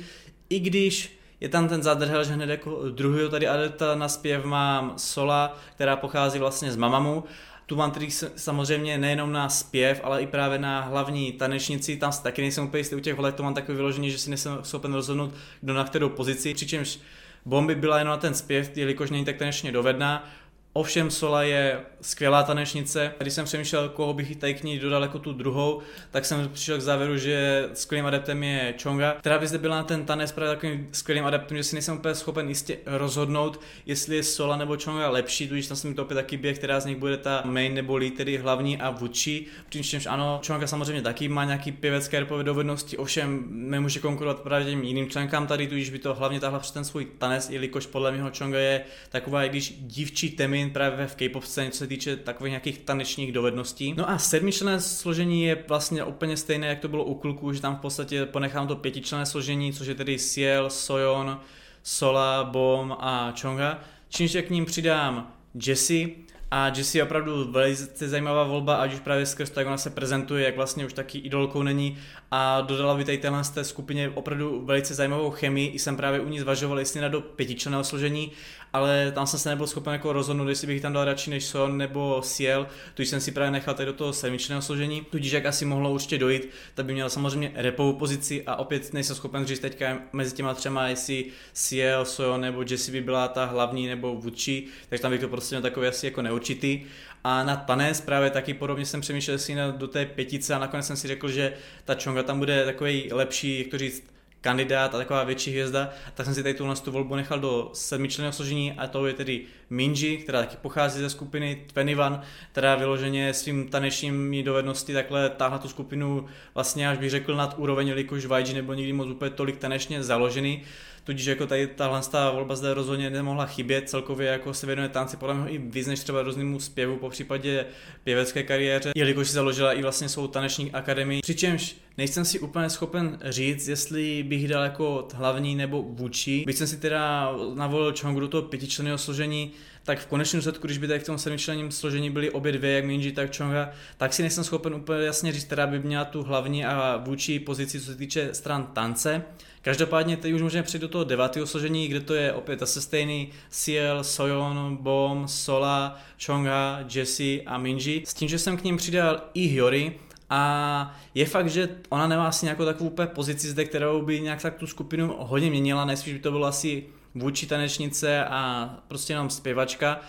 i 0.50 0.60
když 0.60 1.20
je 1.40 1.50
tam 1.50 1.68
ten 1.68 1.84
zadrhel, 1.84 2.24
že 2.24 2.34
hned 2.34 2.50
jako 2.50 2.90
druhý 2.90 3.30
tady 3.30 3.48
adepta 3.48 3.96
na 3.96 4.08
zpěv 4.08 4.46
mám 4.46 4.94
Sola, 4.98 5.58
která 5.76 5.96
pochází 5.96 6.40
vlastně 6.40 6.72
z 6.72 6.76
Mamamu 6.76 7.24
tu 7.66 7.76
mám 7.76 7.94
samozřejmě 8.36 8.98
nejenom 8.98 9.32
na 9.32 9.50
zpěv, 9.50 10.02
ale 10.04 10.22
i 10.22 10.28
právě 10.28 10.60
na 10.60 10.82
hlavní 10.82 11.32
tanečnici, 11.32 11.98
tam 11.98 12.12
taky 12.24 12.42
nejsem 12.42 12.64
úplně 12.64 12.80
jistý 12.80 12.96
u 12.96 13.00
těch 13.00 13.16
holek, 13.16 13.36
to 13.36 13.44
mám 13.44 13.54
takový 13.54 13.76
vyložený, 13.76 14.12
že 14.12 14.18
si 14.18 14.30
nejsem 14.30 14.58
schopen 14.62 14.94
rozhodnout, 14.94 15.34
kdo 15.62 15.74
na 15.74 15.84
kterou 15.84 16.10
pozici, 16.10 16.54
přičemž 16.54 17.00
Bomby 17.46 17.76
byla 17.76 18.00
jenom 18.00 18.12
na 18.12 18.18
ten 18.18 18.34
zpěv, 18.34 18.78
jelikož 18.78 19.10
není 19.10 19.26
tak 19.26 19.38
tanečně 19.38 19.72
dovedná, 19.72 20.30
Ovšem 20.78 21.12
Sola 21.12 21.44
je 21.44 21.82
skvělá 22.02 22.44
tanečnice. 22.44 23.14
Když 23.20 23.34
jsem 23.34 23.46
přemýšlel, 23.46 23.90
koho 23.90 24.14
bych 24.14 24.36
tady 24.36 24.54
k 24.54 24.64
ní 24.64 24.80
dodal 24.80 25.02
jako 25.02 25.20
tu 25.20 25.34
druhou, 25.34 25.82
tak 26.12 26.26
jsem 26.26 26.50
přišel 26.50 26.78
k 26.78 26.82
závěru, 26.82 27.18
že 27.18 27.70
skvělým 27.74 28.06
adeptem 28.06 28.44
je 28.44 28.74
Chonga, 28.84 29.16
která 29.20 29.40
by 29.40 29.48
zde 29.48 29.58
byla 29.58 29.76
na 29.76 29.84
ten 29.84 30.06
tanec 30.06 30.32
právě 30.32 30.56
takovým 30.56 30.88
skvělým 30.92 31.26
adeptem, 31.26 31.58
že 31.58 31.64
si 31.64 31.76
nejsem 31.76 31.98
úplně 31.98 32.16
schopen 32.16 32.50
jistě 32.50 32.78
rozhodnout, 32.86 33.60
jestli 33.86 34.16
je 34.16 34.24
Sola 34.24 34.58
nebo 34.58 34.78
Chonga 34.84 35.10
lepší, 35.10 35.48
tudíž 35.48 35.68
tam 35.68 35.78
se 35.78 35.88
mi 35.88 35.94
to 35.94 36.02
opět 36.02 36.16
taky 36.16 36.38
běh, 36.38 36.58
která 36.58 36.80
z 36.80 36.86
nich 36.86 36.98
bude 36.98 37.18
ta 37.18 37.42
main 37.46 37.74
nebo 37.74 37.98
lead, 37.98 38.14
tedy 38.14 38.38
hlavní 38.38 38.78
a 38.78 38.90
vůči. 38.90 39.46
Přičemž 39.70 40.06
ano, 40.06 40.42
Chonga 40.48 40.68
samozřejmě 40.68 41.02
taky 41.02 41.28
má 41.28 41.46
nějaký 41.46 41.72
pěvecké 41.72 42.20
repové 42.20 42.44
dovednosti, 42.44 42.98
ovšem 42.98 43.44
nemůže 43.50 44.00
konkurovat 44.00 44.40
právě 44.40 44.66
těm 44.66 44.84
jiným 44.84 45.10
členkám 45.10 45.48
tady, 45.48 45.68
tudíž 45.68 45.90
by 45.90 46.00
to 46.00 46.14
hlavně 46.14 46.40
tahla 46.40 46.60
přes 46.60 46.72
ten 46.72 46.86
svůj 46.86 47.06
tanec, 47.18 47.50
jelikož 47.50 47.86
podle 47.86 48.12
mě 48.12 48.32
Chonga 48.38 48.60
je 48.60 48.82
taková, 49.10 49.44
i 49.44 49.50
když 49.50 49.74
dívčí 49.80 50.30
temin 50.30 50.65
Green 50.66 50.74
právě 50.74 51.08
v 51.08 51.16
K-pop 51.16 51.44
scéně, 51.44 51.72
co 51.72 51.78
se 51.78 51.88
týče 51.88 52.16
takových 52.16 52.52
nějakých 52.52 52.80
tanečních 52.80 53.32
dovedností. 53.32 53.94
No 53.98 54.10
a 54.10 54.18
sedmičlenné 54.18 54.82
složení 54.82 55.44
je 55.44 55.64
vlastně 55.68 56.04
úplně 56.04 56.38
stejné, 56.38 56.68
jak 56.68 56.80
to 56.80 56.88
bylo 56.88 57.04
u 57.04 57.16
kluků, 57.16 57.54
že 57.54 57.62
tam 57.62 57.76
v 57.76 57.80
podstatě 57.80 58.26
ponechám 58.26 58.68
to 58.68 58.76
pětičlenné 58.76 59.26
složení, 59.26 59.74
což 59.74 59.88
je 59.88 59.96
tedy 59.96 60.20
Ciel, 60.20 60.70
Soyon, 60.70 61.40
Sola, 61.84 62.44
Bom 62.44 62.98
a 63.00 63.34
Chonga. 63.42 63.80
Čímž 64.10 64.38
k 64.42 64.50
ním 64.50 64.66
přidám 64.66 65.34
Jessie, 65.68 66.16
a 66.52 66.68
Jessie 66.68 67.00
je 67.00 67.04
opravdu 67.04 67.52
velice 67.52 68.10
zajímavá 68.10 68.44
volba, 68.44 68.76
ať 68.76 68.94
už 68.94 69.00
právě 69.00 69.26
skrz 69.26 69.50
to, 69.50 69.60
jak 69.60 69.68
ona 69.68 69.78
se 69.78 69.90
prezentuje, 69.90 70.46
jak 70.46 70.56
vlastně 70.56 70.86
už 70.86 70.94
taky 70.94 71.18
idolkou 71.18 71.64
není. 71.64 71.98
A 72.32 72.62
dodala 72.62 72.96
by 72.96 73.06
tady 73.06 73.18
téhle 73.18 73.44
z 73.44 73.50
té 73.50 73.64
skupině 73.64 74.10
opravdu 74.10 74.66
velice 74.66 74.94
zajímavou 74.94 75.32
chemii. 75.32 75.70
I 75.70 75.80
jsem 75.80 75.98
právě 75.98 76.20
u 76.20 76.30
ní 76.30 76.40
zvažoval, 76.40 76.80
jestli 76.80 77.02
na 77.02 77.08
do 77.08 77.22
pětičlenného 77.22 77.84
složení, 77.84 78.32
ale 78.74 79.12
tam 79.12 79.28
jsem 79.28 79.40
se 79.40 79.50
nebyl 79.50 79.68
schopen 79.68 79.94
jako 79.94 80.14
rozhodnout, 80.14 80.48
jestli 80.48 80.68
bych 80.68 80.82
tam 80.82 80.94
dal 80.94 81.06
radši 81.06 81.30
než 81.30 81.46
Son 81.46 81.78
nebo 81.78 82.22
Ciel, 82.26 82.68
tudíž 82.94 83.10
jsem 83.10 83.22
si 83.22 83.32
právě 83.32 83.52
nechal 83.52 83.74
tady 83.74 83.86
do 83.86 83.94
toho 83.94 84.14
sedmičného 84.14 84.62
složení, 84.62 85.02
tudíž 85.10 85.32
jak 85.32 85.46
asi 85.46 85.66
mohlo 85.66 85.92
určitě 85.92 86.18
dojít, 86.18 86.50
tak 86.74 86.86
by 86.86 86.94
měl 86.94 87.10
samozřejmě 87.10 87.52
repovou 87.56 87.94
pozici. 87.94 88.44
A 88.48 88.56
opět 88.56 88.94
nejsem 88.94 89.16
schopen 89.16 89.46
říct 89.46 89.60
teďka 89.60 90.02
mezi 90.14 90.36
těma 90.36 90.54
třema, 90.54 90.88
jestli 90.88 91.26
Ciel, 91.54 92.06
Son 92.06 92.42
nebo 92.42 92.64
Jessie 92.70 92.92
by 92.92 93.02
byla 93.02 93.28
ta 93.28 93.46
hlavní 93.46 93.88
nebo 93.88 94.16
vůči, 94.16 94.64
takže 94.90 95.02
tam 95.02 95.12
bych 95.12 95.22
to 95.22 95.28
prostě 95.28 95.56
měl 95.56 95.62
takový 95.62 95.88
asi 95.88 96.06
jako 96.06 96.22
neurčitý. 96.36 96.86
A 97.24 97.44
na 97.44 97.56
Tanes 97.56 98.02
právě 98.02 98.30
taky 98.30 98.54
podobně 98.54 98.86
jsem 98.86 99.02
přemýšlel 99.02 99.38
si 99.38 99.56
do 99.78 99.88
té 99.88 100.06
pětice 100.06 100.56
a 100.56 100.60
nakonec 100.60 100.88
jsem 100.88 100.98
si 100.98 101.08
řekl, 101.08 101.30
že 101.30 101.54
ta 101.86 101.96
Chonga 102.04 102.24
tam 102.24 102.40
bude 102.40 102.66
takový 102.66 103.10
lepší, 103.12 103.60
jak 103.60 103.68
to 103.68 103.78
říct, 103.78 104.04
kandidát 104.42 104.96
a 104.96 104.98
taková 104.98 105.24
větší 105.24 105.52
hvězda, 105.52 105.90
tak 106.14 106.26
jsem 106.26 106.36
si 106.36 106.44
tady 106.44 106.54
tuhle 106.54 106.76
tu 106.76 106.92
volbu 106.92 107.16
nechal 107.16 107.40
do 107.40 107.70
sedmičlenného 107.74 108.34
složení 108.34 108.72
a 108.72 108.88
to 108.88 109.08
je 109.08 109.14
tedy 109.14 109.42
Minji, 109.70 110.18
která 110.18 110.40
taky 110.40 110.58
pochází 110.62 111.00
ze 111.00 111.10
skupiny 111.10 111.66
Tvenivan, 111.74 112.22
která 112.52 112.76
vyloženě 112.76 113.34
svým 113.34 113.68
tanečními 113.70 114.44
dovednosti 114.44 114.94
takhle 114.94 115.30
táhla 115.30 115.58
tu 115.58 115.68
skupinu 115.68 116.26
vlastně 116.54 116.90
až 116.90 116.98
bych 116.98 117.10
řekl 117.10 117.36
nad 117.36 117.56
úroveň, 117.58 117.88
jelikož 117.88 118.24
YG 118.38 118.54
nebo 118.54 118.74
nikdy 118.74 118.94
moc 118.94 119.08
úplně 119.08 119.32
tolik 119.32 119.58
tanečně 119.58 120.04
založený. 120.04 120.62
Tudíž 121.06 121.26
jako 121.26 121.48
tady 121.48 121.68
tahle 121.68 122.02
ta 122.12 122.32
volba 122.32 122.56
zde 122.56 122.74
rozhodně 122.74 123.10
nemohla 123.10 123.46
chybět, 123.46 123.90
celkově 123.90 124.28
jako 124.28 124.54
se 124.54 124.68
věnuje 124.68 124.90
tanci 124.90 125.18
podle 125.18 125.36
mě 125.36 125.52
i 125.52 125.58
víc 125.58 125.88
než 125.88 126.00
třeba 126.00 126.24
různému 126.24 126.60
zpěvu, 126.60 126.98
po 126.98 127.10
případě 127.10 127.66
pěvecké 128.04 128.44
kariéře, 128.44 128.92
jelikož 128.96 129.28
si 129.28 129.34
založila 129.34 129.74
i 129.74 129.82
vlastně 129.82 130.10
svou 130.10 130.28
taneční 130.28 130.72
akademii. 130.72 131.22
Přičemž 131.22 131.76
nejsem 131.98 132.26
si 132.26 132.40
úplně 132.40 132.70
schopen 132.70 133.20
říct, 133.24 133.68
jestli 133.68 134.24
bych 134.24 134.48
dal 134.48 134.64
jako 134.64 135.08
hlavní 135.14 135.56
nebo 135.56 135.82
vůči. 135.82 136.44
Byť 136.46 136.58
jsem 136.58 136.68
si 136.68 136.78
teda 136.78 137.32
navolil 137.56 137.94
Chongru 138.02 138.28
toho 138.28 138.44
pětičlenného 138.44 138.98
složení, 138.98 139.52
tak 139.86 140.00
v 140.00 140.06
konečném 140.06 140.38
důsledku, 140.38 140.68
když 140.68 140.78
by 140.78 140.88
tady 140.88 141.00
v 141.00 141.04
tom 141.04 141.18
sedmičlenním 141.18 141.72
složení 141.72 142.10
byly 142.10 142.32
obě 142.32 142.52
dvě, 142.52 142.72
jak 142.72 142.86
Minji, 142.86 143.12
tak 143.12 143.38
Chonga, 143.38 143.70
tak 143.98 144.14
si 144.14 144.22
nejsem 144.22 144.44
schopen 144.44 144.74
úplně 144.74 145.06
jasně 145.06 145.32
říct, 145.32 145.44
která 145.44 145.68
by 145.68 145.80
měla 145.80 146.06
tu 146.06 146.24
hlavní 146.24 146.66
a 146.66 147.02
vůči 147.06 147.40
pozici, 147.40 147.80
co 147.80 147.86
se 147.86 147.96
týče 147.96 148.30
stran 148.34 148.68
tance. 148.74 149.24
Každopádně 149.62 150.18
teď 150.18 150.34
už 150.34 150.42
můžeme 150.42 150.64
přijít 150.64 150.82
do 150.82 150.88
toho 150.88 151.04
devátého 151.04 151.48
složení, 151.48 151.88
kde 151.88 152.00
to 152.00 152.14
je 152.14 152.34
opět 152.34 152.62
asi 152.62 152.82
stejný 152.82 153.30
Ciel, 153.50 154.04
Soyon, 154.04 154.78
Bom, 154.82 155.28
Sola, 155.28 156.00
Chonga, 156.26 156.80
Jesse 156.96 157.42
a 157.46 157.58
Minji. 157.58 158.04
S 158.06 158.14
tím, 158.14 158.30
že 158.30 158.40
jsem 158.40 158.58
k 158.58 158.64
ním 158.64 158.78
přidal 158.78 159.22
i 159.34 159.48
Hyori, 159.48 159.94
a 160.30 160.96
je 161.16 161.26
fakt, 161.26 161.50
že 161.50 161.70
ona 161.90 162.08
nemá 162.08 162.28
asi 162.28 162.46
nějakou 162.46 162.66
takovou 162.66 162.90
úplně 162.90 163.08
pozici 163.08 163.48
zde, 163.48 163.66
kterou 163.66 164.02
by 164.02 164.22
nějak 164.22 164.42
tak 164.42 164.56
tu 164.56 164.68
skupinu 164.68 165.16
hodně 165.20 165.50
měnila, 165.50 165.86
nejspíš 165.86 166.14
by 166.14 166.20
to 166.20 166.32
bylo 166.32 166.48
asi 166.48 166.84
vůči 167.16 167.48
tanečnice 167.48 168.26
a 168.26 168.70
prostě 168.88 169.14
jenom 169.14 169.30
zpěvačka. 169.30 170.00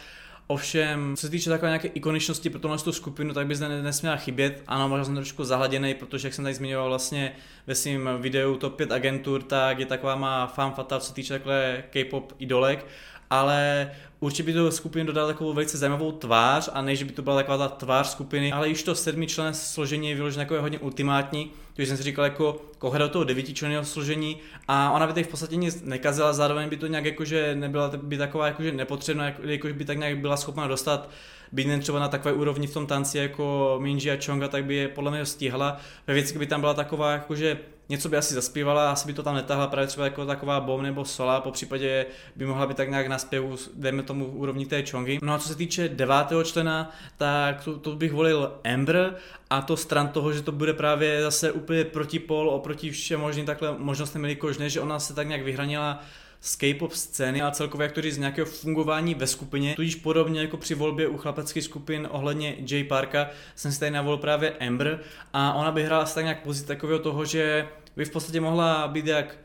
Ovšem, 0.46 1.16
co 1.16 1.20
se 1.20 1.30
týče 1.30 1.50
takové 1.50 1.68
nějaké 1.68 1.88
ikoničnosti 1.88 2.50
pro 2.50 2.60
tohle 2.60 2.78
skupinu, 2.78 3.34
tak 3.34 3.46
by 3.46 3.56
zde 3.56 3.82
nesměla 3.82 4.16
chybět. 4.16 4.62
Ano, 4.66 4.88
možná 4.88 5.04
jsem 5.04 5.14
trošku 5.14 5.44
zahladěný, 5.44 5.94
protože 5.94 6.28
jak 6.28 6.34
jsem 6.34 6.44
tady 6.44 6.54
zmiňoval 6.54 6.88
vlastně 6.88 7.32
ve 7.66 7.74
svém 7.74 8.08
videu 8.18 8.56
Top 8.56 8.76
5 8.76 8.92
agentur, 8.92 9.42
tak 9.42 9.78
je 9.78 9.86
taková 9.86 10.16
má 10.16 10.46
fan 10.46 10.72
fatal, 10.72 11.00
co 11.00 11.06
se 11.06 11.14
týče 11.14 11.32
takhle 11.32 11.84
K-pop 11.90 12.32
idolek 12.38 12.86
ale 13.30 13.90
určitě 14.20 14.42
by 14.42 14.52
to 14.52 14.72
skupinu 14.72 15.06
dodal 15.06 15.26
takovou 15.26 15.52
velice 15.52 15.78
zajímavou 15.78 16.12
tvář 16.12 16.68
a 16.72 16.82
než 16.82 17.02
by 17.02 17.12
to 17.12 17.22
byla 17.22 17.36
taková 17.36 17.58
ta 17.58 17.68
tvář 17.68 18.06
skupiny, 18.06 18.52
ale 18.52 18.68
již 18.68 18.82
to 18.82 18.94
sedmi 18.94 19.26
člen 19.26 19.54
složení 19.54 20.08
je 20.08 20.14
vyložené 20.14 20.42
jako 20.42 20.54
je 20.54 20.60
hodně 20.60 20.78
ultimátní, 20.78 21.50
takže 21.76 21.88
jsem 21.88 21.96
si 21.96 22.02
říkal 22.02 22.24
jako 22.24 22.62
koho 22.78 22.98
do 22.98 23.08
toho 23.08 23.24
devítičlenného 23.24 23.84
složení 23.84 24.36
a 24.68 24.90
ona 24.90 25.06
by 25.06 25.12
tady 25.12 25.24
v 25.24 25.28
podstatě 25.28 25.56
nic 25.56 25.82
nekazila, 25.82 26.32
zároveň 26.32 26.68
by 26.68 26.76
to 26.76 26.86
nějak 26.86 27.04
jakože 27.04 27.54
nebyla 27.54 27.90
by 27.96 28.18
taková 28.18 28.46
jakože 28.46 28.72
nepotřebná, 28.72 29.32
jakože 29.42 29.74
by 29.74 29.84
tak 29.84 29.98
nějak 29.98 30.18
byla 30.18 30.36
schopna 30.36 30.66
dostat 30.66 31.08
být 31.52 31.66
jen 31.66 31.80
třeba 31.80 31.98
na 31.98 32.08
takové 32.08 32.34
úrovni 32.34 32.66
v 32.66 32.72
tom 32.72 32.86
tanci 32.86 33.18
jako 33.18 33.76
Minji 33.80 34.10
a 34.10 34.18
Chonga, 34.26 34.48
tak 34.48 34.64
by 34.64 34.74
je 34.74 34.88
podle 34.88 35.10
mě 35.10 35.26
stihla. 35.26 35.76
Ve 36.06 36.14
věci 36.14 36.38
by 36.38 36.46
tam 36.46 36.60
byla 36.60 36.74
taková 36.74 37.12
jakože 37.12 37.58
něco 37.88 38.08
by 38.08 38.16
asi 38.16 38.34
zaspívala, 38.34 38.92
asi 38.92 39.06
by 39.06 39.12
to 39.12 39.22
tam 39.22 39.34
netahla 39.34 39.66
právě 39.66 39.86
třeba 39.86 40.04
jako 40.04 40.26
taková 40.26 40.60
bom 40.60 40.82
nebo 40.82 41.04
sola, 41.04 41.40
po 41.40 41.50
případě 41.50 42.06
by 42.36 42.46
mohla 42.46 42.66
být 42.66 42.76
tak 42.76 42.90
nějak 42.90 43.06
na 43.06 43.18
zpěvu, 43.18 43.56
dejme 43.74 44.02
tomu 44.06 44.26
úrovni 44.26 44.66
té 44.66 44.82
čongy. 44.82 45.18
No 45.22 45.32
a 45.34 45.38
co 45.38 45.48
se 45.48 45.54
týče 45.54 45.88
devátého 45.88 46.44
člena, 46.44 46.90
tak 47.16 47.64
to, 47.64 47.78
to 47.78 47.96
bych 47.96 48.12
volil 48.12 48.52
Ember 48.64 49.14
a 49.50 49.62
to 49.62 49.76
stran 49.76 50.08
toho, 50.08 50.32
že 50.32 50.42
to 50.42 50.52
bude 50.52 50.72
právě 50.72 51.22
zase 51.22 51.52
úplně 51.52 51.84
protipol 51.84 52.50
oproti 52.50 52.90
všem 52.90 53.20
možným 53.20 53.46
takhle 53.46 53.74
možnostem, 53.78 54.24
jelikož 54.24 54.58
ne, 54.58 54.70
že 54.70 54.80
ona 54.80 54.98
se 54.98 55.14
tak 55.14 55.26
nějak 55.26 55.42
vyhranila 55.42 56.02
z 56.40 56.56
K-pop 56.56 56.92
scény 56.92 57.42
a 57.42 57.50
celkově 57.50 57.84
jak 57.84 57.92
to 57.92 58.02
říct, 58.02 58.14
z 58.14 58.18
nějakého 58.18 58.46
fungování 58.46 59.14
ve 59.14 59.26
skupině. 59.26 59.74
Tudíž 59.74 59.94
podobně 59.94 60.40
jako 60.40 60.56
při 60.56 60.74
volbě 60.74 61.08
u 61.08 61.16
chlapeckých 61.16 61.64
skupin 61.64 62.08
ohledně 62.10 62.56
J 62.58 62.84
Parka 62.84 63.30
jsem 63.54 63.72
si 63.72 63.80
tady 63.80 63.90
navolil 63.90 64.18
právě 64.18 64.50
Amber 64.50 65.00
a 65.32 65.52
ona 65.52 65.72
by 65.72 65.84
hrála 65.84 66.04
tak 66.04 66.24
nějak 66.24 66.42
pozici 66.42 66.66
takového 66.66 66.98
toho, 66.98 67.24
že 67.24 67.68
by 67.96 68.04
v 68.04 68.10
podstatě 68.10 68.40
mohla 68.40 68.88
být 68.88 69.06
jak 69.06 69.36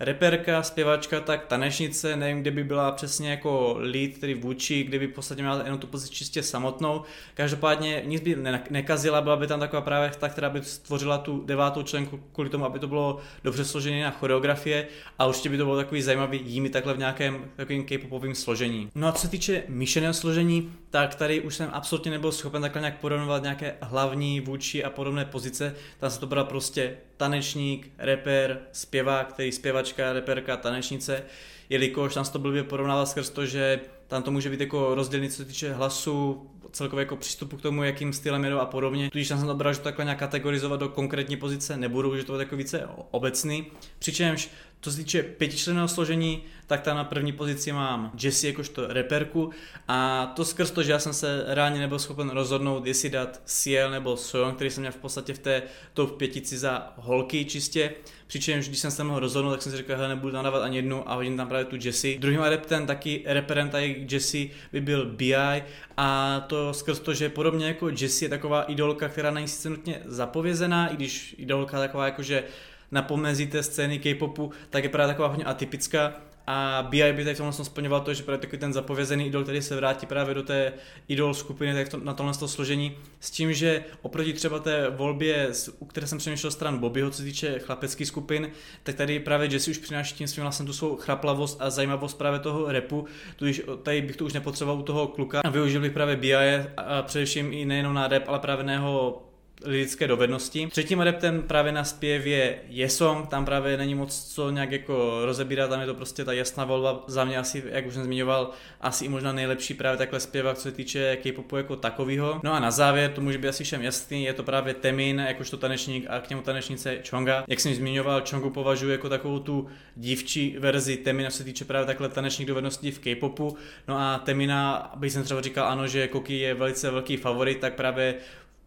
reperka, 0.00 0.62
zpěvačka, 0.62 1.20
tak 1.20 1.46
tanečnice, 1.46 2.16
nevím, 2.16 2.40
kde 2.40 2.50
by 2.50 2.64
byla 2.64 2.92
přesně 2.92 3.30
jako 3.30 3.76
lead, 3.78 4.10
tedy 4.20 4.34
vůči, 4.34 4.84
kde 4.84 4.98
by 4.98 5.06
v 5.06 5.12
podstatě 5.12 5.42
měla 5.42 5.62
jenom 5.64 5.78
tu 5.78 5.86
pozici 5.86 6.12
čistě 6.12 6.42
samotnou. 6.42 7.02
Každopádně 7.34 8.02
nic 8.04 8.22
by 8.22 8.36
nekazila, 8.70 9.20
byla 9.20 9.36
by 9.36 9.46
tam 9.46 9.60
taková 9.60 9.82
právě 9.82 10.10
ta, 10.18 10.28
která 10.28 10.50
by 10.50 10.62
stvořila 10.62 11.18
tu 11.18 11.44
devátou 11.46 11.82
členku 11.82 12.20
kvůli 12.32 12.50
tomu, 12.50 12.64
aby 12.64 12.78
to 12.78 12.88
bylo 12.88 13.18
dobře 13.44 13.64
složené 13.64 14.04
na 14.04 14.10
choreografie 14.10 14.86
a 15.18 15.26
určitě 15.26 15.48
by 15.48 15.58
to 15.58 15.64
bylo 15.64 15.76
takový 15.76 16.02
zajímavý 16.02 16.40
jími 16.44 16.70
takhle 16.70 16.94
v 16.94 16.98
nějakém 16.98 17.44
takovým 17.56 17.84
k-popovým 17.84 18.34
složení. 18.34 18.90
No 18.94 19.08
a 19.08 19.12
co 19.12 19.20
se 19.22 19.28
týče 19.28 19.62
míšeného 19.68 20.14
složení, 20.14 20.72
tak 20.90 21.14
tady 21.14 21.40
už 21.40 21.54
jsem 21.54 21.70
absolutně 21.72 22.10
nebyl 22.10 22.32
schopen 22.32 22.62
takhle 22.62 22.80
nějak 22.80 22.98
porovnovat 22.98 23.42
nějaké 23.42 23.74
hlavní, 23.80 24.40
vůči 24.40 24.84
a 24.84 24.90
podobné 24.90 25.24
pozice. 25.24 25.74
Tam 25.98 26.10
se 26.10 26.20
to 26.20 26.26
byla 26.26 26.44
prostě 26.44 26.96
tanečník, 27.16 27.92
reper, 27.98 28.58
zpěvák, 28.72 29.32
který 29.32 29.52
zpěvačka, 29.52 30.12
reperka, 30.12 30.56
tanečnice, 30.56 31.22
jelikož 31.68 32.14
tam 32.14 32.24
se 32.24 32.32
to 32.32 32.38
blbě 32.38 32.62
porovnává 32.62 33.06
skrz 33.06 33.30
to, 33.30 33.46
že 33.46 33.80
tam 34.06 34.22
to 34.22 34.30
může 34.30 34.50
být 34.50 34.60
jako 34.60 34.94
rozdělený, 34.94 35.30
co 35.30 35.36
se 35.36 35.44
týče 35.44 35.72
hlasu, 35.72 36.50
celkově 36.76 37.02
jako 37.02 37.16
přístupu 37.16 37.56
k 37.56 37.62
tomu, 37.62 37.82
jakým 37.82 38.12
stylem 38.12 38.44
jedou 38.44 38.58
a 38.58 38.66
podobně. 38.66 39.10
Tudíž 39.10 39.28
tam 39.28 39.38
jsem 39.38 39.58
to 39.58 39.72
že 39.72 39.78
to 39.78 39.84
takhle 39.84 40.04
nějak 40.04 40.18
kategorizovat 40.18 40.80
do 40.80 40.88
konkrétní 40.88 41.36
pozice 41.36 41.76
nebudu, 41.76 42.16
že 42.16 42.24
to 42.24 42.34
je 42.34 42.38
jako 42.38 42.56
více 42.56 42.88
obecný. 43.10 43.66
Přičemž 43.98 44.50
co 44.80 44.90
se 44.90 44.96
týče 44.96 45.22
pětičlenného 45.22 45.88
složení, 45.88 46.42
tak 46.66 46.80
tam 46.80 46.96
na 46.96 47.04
první 47.04 47.32
pozici 47.32 47.72
mám 47.72 48.12
Jessie 48.22 48.50
jakožto 48.50 48.86
reperku. 48.86 49.50
A 49.88 50.26
to 50.36 50.44
skrz 50.44 50.70
to, 50.70 50.82
že 50.82 50.92
já 50.92 50.98
jsem 50.98 51.12
se 51.12 51.44
reálně 51.46 51.80
nebyl 51.80 51.98
schopen 51.98 52.30
rozhodnout, 52.30 52.86
jestli 52.86 53.10
dát 53.10 53.40
Ciel 53.44 53.90
nebo 53.90 54.16
Soyeon, 54.16 54.54
který 54.54 54.70
jsem 54.70 54.82
měl 54.82 54.92
v 54.92 54.96
podstatě 54.96 55.34
v 55.34 55.38
té 55.38 55.62
top 55.94 56.18
pětici 56.18 56.58
za 56.58 56.92
holky 56.96 57.44
čistě, 57.44 57.92
přičemž 58.26 58.68
když 58.68 58.78
jsem 58.78 58.90
se 58.90 59.04
mohl 59.04 59.20
rozhodnout, 59.20 59.50
tak 59.50 59.62
jsem 59.62 59.72
si 59.72 59.78
řekl, 59.78 59.96
že 59.96 60.08
nebudu 60.08 60.32
tam 60.32 60.44
dávat 60.44 60.62
ani 60.62 60.76
jednu 60.76 61.10
a 61.10 61.14
hodím 61.14 61.36
tam 61.36 61.48
právě 61.48 61.64
tu 61.64 61.76
Jessie. 61.80 62.18
Druhým 62.18 62.40
adeptem 62.40 62.86
taky 62.86 63.22
reperem 63.26 63.70
tady 63.70 64.06
Jessie 64.10 64.50
by 64.72 64.80
byl 64.80 65.06
BI 65.06 65.62
a 65.96 66.40
to 66.46 66.74
skrz 66.74 67.00
to, 67.00 67.14
že 67.14 67.28
podobně 67.28 67.66
jako 67.66 67.88
Jessie 67.88 68.26
je 68.26 68.30
taková 68.30 68.62
idolka, 68.62 69.08
která 69.08 69.30
není 69.30 69.48
sice 69.48 69.70
nutně 69.70 70.02
zapovězená, 70.04 70.88
i 70.88 70.96
když 70.96 71.34
idolka 71.38 71.78
taková 71.78 72.04
jakože 72.04 72.44
na 72.90 73.02
pomezí 73.02 73.46
té 73.46 73.62
scény 73.62 73.98
K-popu, 73.98 74.50
tak 74.70 74.84
je 74.84 74.90
právě 74.90 75.14
taková 75.14 75.28
hodně 75.28 75.44
atypická 75.44 76.14
a 76.46 76.86
BI 76.90 77.12
by 77.12 77.24
tady 77.24 77.34
v 77.34 77.38
tomhle 77.38 77.64
splňoval 77.64 78.00
to, 78.00 78.14
že 78.14 78.22
právě 78.22 78.38
takový 78.38 78.58
ten 78.58 78.72
zapovězený 78.72 79.26
idol, 79.26 79.42
který 79.42 79.62
se 79.62 79.76
vrátí 79.76 80.06
právě 80.06 80.34
do 80.34 80.42
té 80.42 80.72
idol 81.08 81.34
skupiny, 81.34 81.74
tak 81.74 81.88
to, 81.88 81.96
na 81.96 82.14
tomhle 82.14 82.34
to 82.34 82.48
složení, 82.48 82.96
s 83.20 83.30
tím, 83.30 83.52
že 83.52 83.84
oproti 84.02 84.32
třeba 84.32 84.58
té 84.58 84.90
volbě, 84.90 85.48
u 85.78 85.84
které 85.84 86.06
jsem 86.06 86.18
přemýšlel 86.18 86.50
stran 86.50 86.78
Bobbyho, 86.78 87.10
co 87.10 87.16
se 87.16 87.22
týče 87.22 87.58
chlapeckých 87.58 88.08
skupin, 88.08 88.50
tak 88.82 88.94
tady 88.94 89.20
právě 89.20 89.48
Jesse 89.52 89.70
už 89.70 89.78
přináší 89.78 90.14
tím 90.14 90.28
svým 90.28 90.42
vlastně 90.42 90.66
tu 90.66 90.72
svou 90.72 90.96
chraplavost 90.96 91.62
a 91.62 91.70
zajímavost 91.70 92.14
právě 92.14 92.40
toho 92.40 92.72
repu, 92.72 93.06
tudíž 93.36 93.62
tady 93.82 94.02
bych 94.02 94.16
to 94.16 94.24
už 94.24 94.32
nepotřeboval 94.32 94.80
u 94.80 94.82
toho 94.82 95.06
kluka. 95.06 95.40
A 95.44 95.50
využil 95.50 95.80
bych 95.80 95.92
právě 95.92 96.16
BI 96.16 96.34
a 96.76 97.02
především 97.02 97.52
i 97.52 97.64
nejenom 97.64 97.94
na 97.94 98.08
rap, 98.08 98.22
ale 98.26 98.38
právě 98.38 98.64
na 98.64 98.72
jeho 98.72 99.25
lidské 99.64 100.08
dovednosti. 100.08 100.68
Třetím 100.70 101.00
adeptem 101.00 101.42
právě 101.42 101.72
na 101.72 101.84
zpěv 101.84 102.26
je 102.26 102.58
Yesong, 102.68 103.28
tam 103.28 103.44
právě 103.44 103.76
není 103.76 103.94
moc 103.94 104.24
co 104.34 104.50
nějak 104.50 104.72
jako 104.72 105.20
rozebírat, 105.24 105.70
tam 105.70 105.80
je 105.80 105.86
to 105.86 105.94
prostě 105.94 106.24
ta 106.24 106.32
jasná 106.32 106.64
volba 106.64 107.04
za 107.06 107.24
mě 107.24 107.38
asi, 107.38 107.62
jak 107.66 107.86
už 107.86 107.94
jsem 107.94 108.04
zmiňoval, 108.04 108.50
asi 108.80 109.04
i 109.04 109.08
možná 109.08 109.32
nejlepší 109.32 109.74
právě 109.74 109.98
takhle 109.98 110.20
zpěvák, 110.20 110.56
co 110.56 110.62
se 110.62 110.72
týče 110.72 111.16
K-popu 111.16 111.56
jako 111.56 111.76
takového. 111.76 112.40
No 112.44 112.52
a 112.52 112.60
na 112.60 112.70
závěr, 112.70 113.10
to 113.10 113.20
může 113.20 113.38
být 113.38 113.48
asi 113.48 113.64
všem 113.64 113.82
jasný, 113.82 114.24
je 114.24 114.32
to 114.32 114.42
právě 114.42 114.74
Temin, 114.74 115.24
jakožto 115.28 115.56
tanečník 115.56 116.06
a 116.08 116.20
k 116.20 116.30
němu 116.30 116.42
tanečnice 116.42 116.98
Chonga. 117.10 117.44
Jak 117.48 117.60
jsem 117.60 117.74
zmiňoval, 117.74 118.22
Chongu 118.30 118.50
považuji 118.50 118.90
jako 118.90 119.08
takovou 119.08 119.38
tu 119.38 119.66
dívčí 119.96 120.56
verzi 120.58 120.96
Temina, 120.96 121.30
co 121.30 121.36
se 121.36 121.44
týče 121.44 121.64
právě 121.64 121.86
takhle 121.86 122.08
tanečních 122.08 122.48
dovedností 122.48 122.90
v 122.90 122.98
K-popu. 122.98 123.56
No 123.88 123.98
a 123.98 124.18
Temina, 124.18 124.74
aby 124.74 125.10
jsem 125.10 125.22
třeba 125.22 125.40
říkal 125.40 125.66
ano, 125.66 125.86
že 125.86 126.08
Koki 126.08 126.38
je 126.38 126.54
velice 126.54 126.90
velký 126.90 127.16
favorit, 127.16 127.58
tak 127.58 127.74
právě 127.74 128.14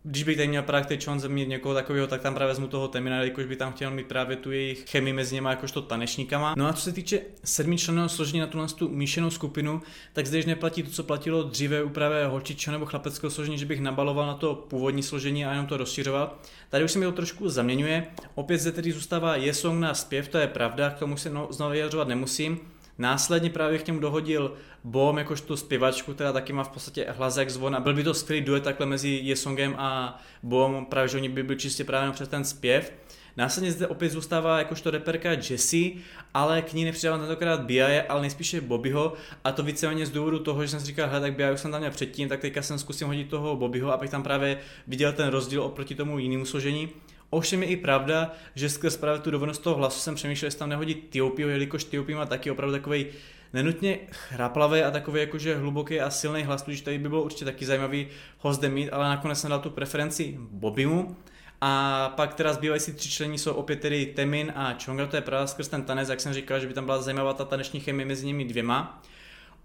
když 0.04 0.24
bych 0.24 0.38
tady 0.38 0.48
měl 0.48 0.64
právě 0.64 0.86
teď 0.86 1.06
chance 1.06 1.30
mít 1.30 1.48
někoho 1.48 1.76
takového, 1.76 2.08
tak 2.08 2.22
tam 2.22 2.36
právě 2.36 2.52
vezmu 2.52 2.68
toho 2.68 2.88
Temina, 2.88 3.24
jakož 3.24 3.46
by 3.46 3.56
tam 3.56 3.74
chtěl 3.74 3.92
mít 3.92 4.08
právě 4.08 4.38
tu 4.38 4.52
jejich 4.52 4.90
chemii 4.90 5.14
mezi 5.14 5.36
něma 5.36 5.50
jakožto 5.50 5.82
tanečníkama. 5.82 6.54
No 6.58 6.68
a 6.68 6.74
co 6.74 6.82
se 6.82 6.92
týče 6.92 7.22
sedmičlenného 7.44 8.10
složení 8.10 8.40
na 8.40 8.48
tu, 8.48 8.68
tu 8.68 8.90
míšenou 8.90 9.30
skupinu, 9.30 9.82
tak 10.14 10.28
zde 10.28 10.38
již 10.38 10.46
neplatí 10.46 10.84
to, 10.84 10.92
co 10.92 11.04
platilo 11.04 11.44
dříve 11.44 11.84
u 11.84 11.90
právě 11.90 12.26
holčičeho 12.26 12.72
nebo 12.72 12.86
chlapeckého 12.86 13.32
složení, 13.32 13.58
že 13.58 13.66
bych 13.66 13.82
nabaloval 13.82 14.28
na 14.28 14.34
to 14.34 14.56
původní 14.56 15.04
složení 15.04 15.46
a 15.46 15.52
jenom 15.52 15.68
to 15.68 15.78
rozšiřoval. 15.78 16.36
Tady 16.70 16.84
už 16.84 16.92
se 16.92 17.00
mi 17.00 17.06
to 17.06 17.12
trošku 17.12 17.50
zaměňuje. 17.50 18.08
Opět 18.36 18.58
zde 18.58 18.72
tedy 18.72 18.92
zůstává 18.92 19.36
je 19.36 19.54
song 19.54 19.80
na 19.80 19.94
zpěv, 19.94 20.28
to 20.28 20.38
je 20.38 20.48
pravda, 20.48 20.90
k 20.90 21.00
tomu 21.00 21.18
se 21.18 21.30
no, 21.30 21.48
znovu 21.52 21.72
vyjadřovat 21.72 22.08
nemusím. 22.08 22.60
Následně 23.00 23.50
právě 23.50 23.80
k 23.80 23.88
němu 23.88 24.00
dohodil 24.00 24.54
Bom, 24.84 25.18
jakož 25.18 25.42
tu 25.42 25.58
zpěvačku, 25.58 26.14
která 26.14 26.32
taky 26.32 26.54
má 26.54 26.64
v 26.64 26.70
podstatě 26.70 27.06
hlas 27.10 27.38
jak 27.38 27.50
zvon 27.50 27.76
a 27.76 27.80
byl 27.80 27.94
by 27.94 28.04
to 28.04 28.14
skvělý 28.14 28.46
duet 28.46 28.64
takhle 28.64 28.86
mezi 28.86 29.10
Yesongem 29.10 29.76
a 29.78 30.22
Bom, 30.44 30.86
právě 30.86 31.08
že 31.08 31.18
oni 31.18 31.30
by 31.30 31.44
byli 31.44 31.60
čistě 31.60 31.84
právě 31.84 32.12
přes 32.12 32.30
ten 32.30 32.44
zpěv. 32.44 32.94
Následně 33.38 33.72
zde 33.72 33.88
opět 33.88 34.10
zůstává 34.10 34.60
jakožto 34.60 34.92
reperka 34.92 35.32
Jessie, 35.32 35.92
ale 36.34 36.62
k 36.62 36.74
ní 36.74 36.86
nepřidávám 36.86 37.20
tentokrát 37.20 37.62
Biaje, 37.62 38.04
ale 38.04 38.22
nejspíše 38.22 38.62
Bobbyho 38.62 39.14
a 39.44 39.52
to 39.52 39.64
víceméně 39.64 40.06
z 40.06 40.12
důvodu 40.12 40.40
toho, 40.40 40.62
že 40.62 40.68
jsem 40.68 40.80
si 40.80 40.86
říkal, 40.86 41.10
hele, 41.10 41.22
tak 41.22 41.36
Biaje 41.36 41.54
už 41.54 41.60
jsem 41.60 41.72
tam 41.72 41.80
měl 41.80 41.92
předtím, 41.92 42.30
tak 42.30 42.40
teďka 42.40 42.62
jsem 42.62 42.80
zkusím 42.80 43.08
hodit 43.08 43.30
toho 43.30 43.56
Bobbyho, 43.56 43.94
abych 43.94 44.10
tam 44.10 44.24
právě 44.24 44.58
viděl 44.88 45.14
ten 45.14 45.28
rozdíl 45.28 45.64
oproti 45.64 45.96
tomu 45.96 46.20
jinému 46.20 46.46
složení. 46.46 46.90
Ovšem 47.30 47.64
je 47.64 47.70
i 47.70 47.78
pravda, 47.78 48.32
že 48.56 48.70
skrz 48.70 48.98
právě 48.98 49.22
tu 49.22 49.32
dovednost 49.32 49.64
toho 49.64 49.76
hlasu 49.76 50.00
jsem 50.00 50.16
přemýšlel, 50.16 50.48
jestli 50.48 50.60
tam 50.60 50.70
nehodit 50.70 51.10
Tiopio, 51.10 51.50
jelikož 51.50 51.84
Tiopio 51.84 52.18
má 52.18 52.26
taky 52.26 52.52
opravdu 52.52 52.76
takový 52.76 53.06
nenutně 53.54 54.00
chraplavý 54.12 54.82
a 54.82 54.92
takový 54.92 55.20
jakože 55.20 55.58
hluboký 55.58 56.02
a 56.02 56.10
silný 56.10 56.44
hlas, 56.44 56.62
tudíž 56.62 56.82
tady 56.82 56.98
by 56.98 57.10
bylo 57.10 57.24
určitě 57.24 57.46
taky 57.46 57.66
zajímavý 57.66 58.08
host 58.40 58.64
mít, 58.64 58.90
ale 58.90 59.10
nakonec 59.10 59.40
jsem 59.40 59.50
dal 59.50 59.60
tu 59.60 59.70
preferenci 59.70 60.36
Bobimu. 60.40 61.16
A 61.62 62.14
pak 62.16 62.34
teda 62.34 62.54
zbývající 62.54 62.94
tři 62.94 63.10
člení 63.10 63.38
jsou 63.38 63.54
opět 63.54 63.80
tedy 63.80 64.06
Temin 64.06 64.54
a 64.56 64.76
Chonga, 64.86 65.08
to 65.08 65.16
je 65.16 65.22
právě 65.22 65.48
skrz 65.48 65.68
ten 65.68 65.84
tanec, 65.84 66.10
jak 66.10 66.22
jsem 66.22 66.34
říkal, 66.34 66.60
že 66.60 66.68
by 66.68 66.74
tam 66.74 66.86
byla 66.86 67.02
zajímavá 67.02 67.34
ta 67.34 67.46
taneční 67.46 67.80
chemie 67.80 68.06
mezi 68.06 68.26
nimi 68.26 68.46
dvěma. 68.46 69.02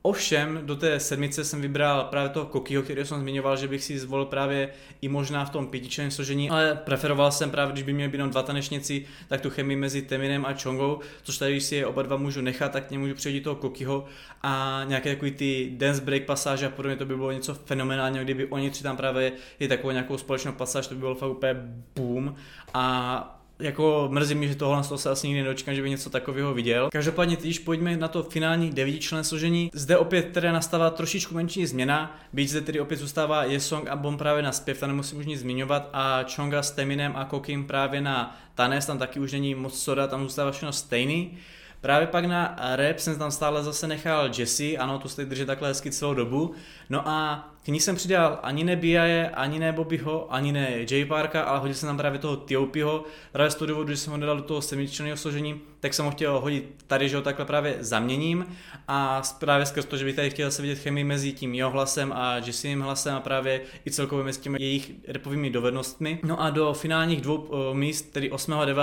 Ovšem 0.07 0.61
do 0.63 0.77
té 0.77 1.01
sedmice 1.01 1.45
jsem 1.45 1.61
vybral 1.61 2.05
právě 2.05 2.29
toho 2.29 2.47
Kokiho, 2.47 2.83
který 2.83 3.05
jsem 3.05 3.21
zmiňoval, 3.21 3.57
že 3.57 3.69
bych 3.69 3.85
si 3.85 3.99
zvolil 3.99 4.27
právě 4.27 4.69
i 5.01 5.09
možná 5.09 5.45
v 5.45 5.51
tom 5.51 5.67
pětičleném 5.67 6.11
složení, 6.11 6.51
ale 6.51 6.81
preferoval 6.85 7.33
jsem 7.33 7.51
právě, 7.51 7.73
když 7.73 7.83
by 7.85 7.93
měli 7.93 8.09
být 8.11 8.15
jenom 8.15 8.31
dva 8.31 8.43
tanečníci, 8.43 9.05
tak 9.29 9.41
tu 9.41 9.51
chemii 9.51 9.77
mezi 9.77 10.03
Teminem 10.03 10.45
a 10.45 10.55
Chongou, 10.63 11.01
což 11.23 11.39
tady, 11.39 11.53
když 11.53 11.65
si 11.65 11.77
je 11.77 11.87
oba 11.87 12.03
dva 12.03 12.17
můžu 12.17 12.41
nechat, 12.41 12.73
tak 12.73 12.91
mě 12.91 12.99
můžu 12.99 13.15
přejít 13.15 13.41
toho 13.41 13.57
Kokiho 13.57 14.05
a 14.43 14.83
nějaké 14.85 15.15
takový 15.15 15.31
ty 15.31 15.73
dance 15.77 16.01
break 16.01 16.25
pasáže 16.25 16.67
a 16.67 16.71
podobně, 16.71 16.97
to 16.97 17.07
by 17.07 17.17
bylo 17.17 17.33
něco 17.33 17.55
fenomenálního, 17.55 18.25
kdyby 18.25 18.47
oni 18.47 18.71
tři 18.71 18.83
tam 18.83 18.97
právě 18.97 19.33
je 19.61 19.69
takovou 19.69 19.91
nějakou 19.91 20.19
společnou 20.19 20.53
pasáž, 20.53 20.87
to 20.87 20.95
by 20.95 21.01
bylo 21.01 21.15
fakt 21.15 21.31
úplně 21.31 21.55
boom. 21.97 22.35
A 22.75 23.44
jako 23.59 24.09
mrzí 24.11 24.35
mi, 24.35 24.49
že 24.49 24.55
tohle 24.55 24.85
z 24.85 24.89
toho 24.89 24.99
se 24.99 25.11
asi 25.11 25.29
nikdy 25.29 25.43
nedočkám, 25.43 25.75
že 25.75 25.83
by 25.83 25.91
něco 25.91 26.11
takového 26.11 26.55
viděl. 26.55 26.89
Každopádně 26.93 27.37
když 27.37 27.59
pojďme 27.59 27.97
na 27.97 28.09
to 28.09 28.23
finální 28.23 28.71
devítičlenné 28.71 29.25
složení. 29.25 29.71
Zde 29.75 29.99
opět 29.99 30.33
teda 30.33 30.53
nastává 30.53 30.91
trošičku 30.91 31.35
menší 31.35 31.67
změna, 31.67 32.19
byť 32.33 32.49
zde 32.49 32.61
tedy 32.61 32.81
opět 32.81 32.97
zůstává 32.97 33.45
Yesong 33.45 33.89
a 33.89 33.97
Bom 33.97 34.19
právě 34.19 34.43
na 34.43 34.53
zpěv, 34.53 34.81
tam 34.81 34.89
nemusím 34.89 35.19
už 35.19 35.27
nic 35.27 35.41
zmiňovat 35.41 35.91
a 35.93 36.25
Chonga 36.37 36.63
s 36.63 36.71
Teminem 36.71 37.13
a 37.17 37.25
Kokim 37.25 37.65
právě 37.67 38.01
na 38.01 38.37
tanec, 38.55 38.87
tam 38.87 38.99
taky 38.99 39.21
už 39.21 39.33
není 39.33 39.55
moc 39.55 39.83
soda, 39.83 40.07
tam 40.07 40.23
zůstává 40.23 40.51
všechno 40.51 40.73
stejný. 40.73 41.39
Právě 41.85 42.07
pak 42.07 42.25
na 42.25 42.57
rap 42.59 42.99
jsem 42.99 43.19
tam 43.19 43.31
stále 43.31 43.63
zase 43.63 43.87
nechal 43.87 44.31
Jesse, 44.39 44.77
ano, 44.77 44.99
tu 44.99 45.09
jste 45.09 45.25
držet 45.25 45.47
takhle 45.47 45.69
hezky 45.69 45.91
celou 45.91 46.15
dobu. 46.15 46.55
No 46.91 47.09
a 47.09 47.49
k 47.65 47.69
ní 47.69 47.81
jsem 47.81 47.97
přidal 47.97 48.39
ani 48.43 48.65
ne 48.65 48.77
Biaje, 48.77 49.31
ani 49.31 49.59
ne 49.59 49.73
Bobbyho, 49.73 50.35
ani 50.35 50.53
ne 50.53 50.71
J 50.91 51.05
Parka, 51.05 51.43
ale 51.43 51.59
hodil 51.59 51.75
jsem 51.75 51.87
tam 51.87 51.97
právě 51.97 52.19
toho 52.19 52.37
Tiopyho. 52.37 53.05
Právě 53.33 53.51
z 53.51 53.55
toho 53.55 53.67
důvodu, 53.67 53.91
že 53.91 53.97
jsem 53.97 54.13
ho 54.13 54.19
dal 54.19 54.37
do 54.37 54.43
toho 54.43 54.63
semičlenného 54.63 55.17
složení, 55.17 55.61
tak 55.81 55.95
jsem 55.95 56.05
ho 56.05 56.11
chtěl 56.11 56.41
hodit 56.41 56.85
tady, 56.87 57.09
že 57.09 57.17
ho 57.17 57.23
takhle 57.23 57.45
právě 57.45 57.77
zaměním 57.81 58.47
a 58.89 59.23
právě 59.39 59.67
skrz 59.67 59.85
to, 59.85 59.97
že 59.97 60.05
bych 60.05 60.17
tady 60.17 60.31
chtěl 60.31 60.51
se 60.51 60.63
vidět 60.63 60.79
chemii 60.79 61.05
mezi 61.05 61.33
tím 61.33 61.55
jeho 61.55 61.71
hlasem 61.71 62.13
a 62.13 62.37
Jessiným 62.37 62.81
hlasem 62.81 63.15
a 63.15 63.21
právě 63.21 63.61
i 63.87 63.91
celkově 63.91 64.25
mezi 64.25 64.41
těmi 64.41 64.59
jejich 64.61 64.93
repovými 65.09 65.51
dovednostmi. 65.51 66.19
No 66.23 66.41
a 66.41 66.51
do 66.51 66.73
finálních 66.73 67.21
dvou 67.21 67.37
uh, 67.37 67.75
míst, 67.75 68.03
tedy 68.03 68.31
8. 68.31 68.53
a 68.53 68.65
9. 68.65 68.83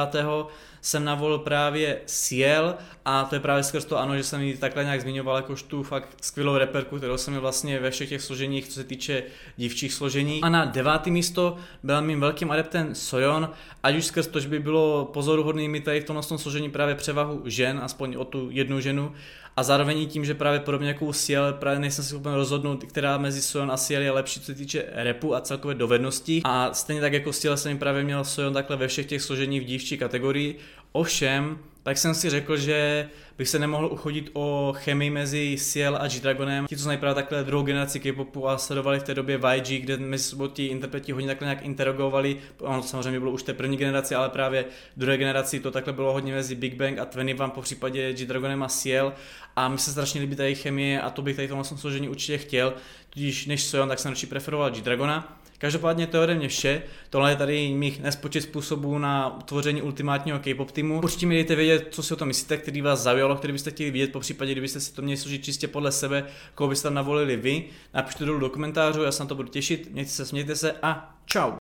jsem 0.81 1.05
navolil 1.05 1.37
právě 1.37 2.01
Ciel 2.05 2.75
a 3.05 3.23
to 3.23 3.35
je 3.35 3.39
právě 3.39 3.63
skrz 3.63 3.85
to 3.85 3.97
ano, 3.97 4.17
že 4.17 4.23
jsem 4.23 4.41
ji 4.41 4.57
takhle 4.57 4.83
nějak 4.83 5.01
zmiňoval 5.01 5.35
jakož 5.35 5.63
tu 5.63 5.83
fakt 5.83 6.17
skvělou 6.21 6.57
reperku, 6.57 6.97
kterou 6.97 7.17
jsem 7.17 7.31
měl 7.31 7.41
vlastně 7.41 7.79
ve 7.79 7.91
všech 7.91 8.09
těch 8.09 8.21
složeních, 8.21 8.67
co 8.67 8.73
se 8.73 8.83
týče 8.83 9.23
dívčích 9.57 9.93
složení. 9.93 10.41
A 10.41 10.49
na 10.49 10.65
devátý 10.65 11.11
místo 11.11 11.57
byl 11.83 12.01
mým 12.01 12.19
velkým 12.19 12.51
adeptem 12.51 12.95
Sojon, 12.95 13.49
ať 13.83 13.95
už 13.95 14.05
skrz 14.05 14.27
to, 14.27 14.39
že 14.39 14.47
by 14.47 14.59
bylo 14.59 15.09
pozoruhodný 15.13 15.69
mít 15.69 15.83
tady 15.83 16.01
v 16.01 16.05
tomhle 16.05 16.23
složení 16.23 16.71
právě 16.71 16.95
převahu 16.95 17.41
žen, 17.45 17.79
aspoň 17.83 18.15
o 18.15 18.25
tu 18.25 18.47
jednu 18.51 18.79
ženu, 18.79 19.13
a 19.57 19.63
zároveň 19.63 20.07
tím, 20.07 20.25
že 20.25 20.33
právě 20.33 20.59
podobně 20.59 20.87
jako 20.87 21.05
u 21.05 21.13
Ciel, 21.13 21.53
právě 21.53 21.79
nejsem 21.79 22.03
si 22.03 22.09
schopen 22.09 22.33
rozhodnout, 22.33 22.83
která 22.83 23.17
mezi 23.17 23.41
Sojon 23.41 23.71
a 23.71 23.77
Ciel 23.77 24.01
je 24.01 24.11
lepší, 24.11 24.39
co 24.39 24.45
se 24.45 24.55
týče 24.55 24.85
repu 24.93 25.35
a 25.35 25.41
celkové 25.41 25.73
dovedností. 25.73 26.41
A 26.43 26.73
stejně 26.73 27.01
tak 27.01 27.13
jako 27.13 27.33
Ciel 27.33 27.57
jsem 27.57 27.77
právě 27.77 28.03
měl 28.03 28.23
Sojon 28.23 28.53
takhle 28.53 28.77
ve 28.77 28.87
všech 28.87 29.05
těch 29.05 29.21
složení 29.21 29.59
v 29.59 29.63
dívčí 29.63 29.97
kategorii. 29.97 30.57
Ovšem, 30.91 31.57
tak 31.83 31.97
jsem 31.97 32.15
si 32.15 32.29
řekl, 32.29 32.57
že 32.57 33.09
bych 33.37 33.49
se 33.49 33.59
nemohl 33.59 33.85
uchodit 33.85 34.29
o 34.33 34.73
chemii 34.77 35.09
mezi 35.09 35.57
Ciel 35.59 35.97
a 36.01 36.07
G-Dragonem. 36.07 36.67
Ti, 36.67 36.77
co 36.77 36.83
znají 36.83 36.99
právě 36.99 37.15
takhle 37.15 37.43
druhou 37.43 37.63
generaci 37.63 37.99
K-popu 37.99 38.47
a 38.47 38.57
sledovali 38.57 38.99
v 38.99 39.03
té 39.03 39.13
době 39.13 39.39
YG, 39.55 39.81
kde 39.81 39.97
mezi 39.97 40.23
sebou 40.23 40.47
ti 40.47 40.65
interpreti 40.65 41.11
hodně 41.11 41.27
takhle 41.27 41.45
nějak 41.45 41.65
interagovali. 41.65 42.37
Ono 42.59 42.83
samozřejmě 42.83 43.19
bylo 43.19 43.31
už 43.31 43.43
té 43.43 43.53
první 43.53 43.77
generaci, 43.77 44.15
ale 44.15 44.29
právě 44.29 44.65
druhé 44.97 45.17
generaci 45.17 45.59
to 45.59 45.71
takhle 45.71 45.93
bylo 45.93 46.13
hodně 46.13 46.33
mezi 46.33 46.55
Big 46.55 46.75
Bang 46.75 46.99
a 46.99 47.05
Twenty 47.05 47.33
One, 47.33 47.51
po 47.51 47.61
případě 47.61 48.13
G-Dragonem 48.13 48.63
a 48.63 48.67
Ciel. 48.67 49.13
A 49.55 49.67
mi 49.67 49.77
se 49.77 49.91
strašně 49.91 50.21
líbí 50.21 50.35
ta 50.35 50.43
jejich 50.43 50.61
chemie 50.61 51.01
a 51.01 51.09
to 51.09 51.21
bych 51.21 51.35
tady 51.35 51.47
tomhle 51.47 51.65
složení 51.65 52.09
určitě 52.09 52.37
chtěl. 52.37 52.73
Tudíž 53.09 53.45
než 53.45 53.63
Soyon, 53.63 53.89
tak 53.89 53.99
jsem 53.99 54.11
radši 54.11 54.27
preferoval 54.27 54.71
G-Dragona. 54.71 55.40
Každopádně 55.61 56.07
to 56.07 56.17
je 56.17 56.23
ode 56.23 56.35
mě 56.35 56.47
vše. 56.47 56.83
Tohle 57.09 57.31
je 57.31 57.35
tady 57.35 57.73
mých 57.73 58.01
nespočet 58.01 58.41
způsobů 58.41 58.97
na 58.97 59.37
utvoření 59.37 59.81
ultimátního 59.81 60.39
K-pop 60.39 60.71
týmu. 60.71 60.99
Určitě 61.03 61.25
mi 61.25 61.35
dejte 61.35 61.55
vědět, 61.55 61.87
co 61.91 62.03
si 62.03 62.13
o 62.13 62.17
tom 62.17 62.27
myslíte, 62.27 62.57
který 62.57 62.81
vás 62.81 62.99
zaujalo, 62.99 63.35
který 63.35 63.53
byste 63.53 63.71
chtěli 63.71 63.91
vidět, 63.91 64.11
po 64.11 64.19
případě, 64.19 64.51
kdybyste 64.51 64.79
si 64.79 64.93
to 64.93 65.01
měli 65.01 65.17
složit 65.17 65.43
čistě 65.43 65.67
podle 65.67 65.91
sebe, 65.91 66.25
koho 66.55 66.67
byste 66.67 66.83
tam 66.83 66.93
navolili 66.93 67.35
vy. 67.35 67.63
Napište 67.93 68.25
dolů 68.25 68.39
do 68.39 68.49
komentářů, 68.49 69.03
já 69.03 69.11
se 69.11 69.23
na 69.23 69.27
to 69.27 69.35
budu 69.35 69.47
těšit. 69.47 69.91
Mějte 69.91 70.11
se, 70.11 70.25
smějte 70.25 70.55
se 70.55 70.75
a 70.81 71.15
čau. 71.25 71.51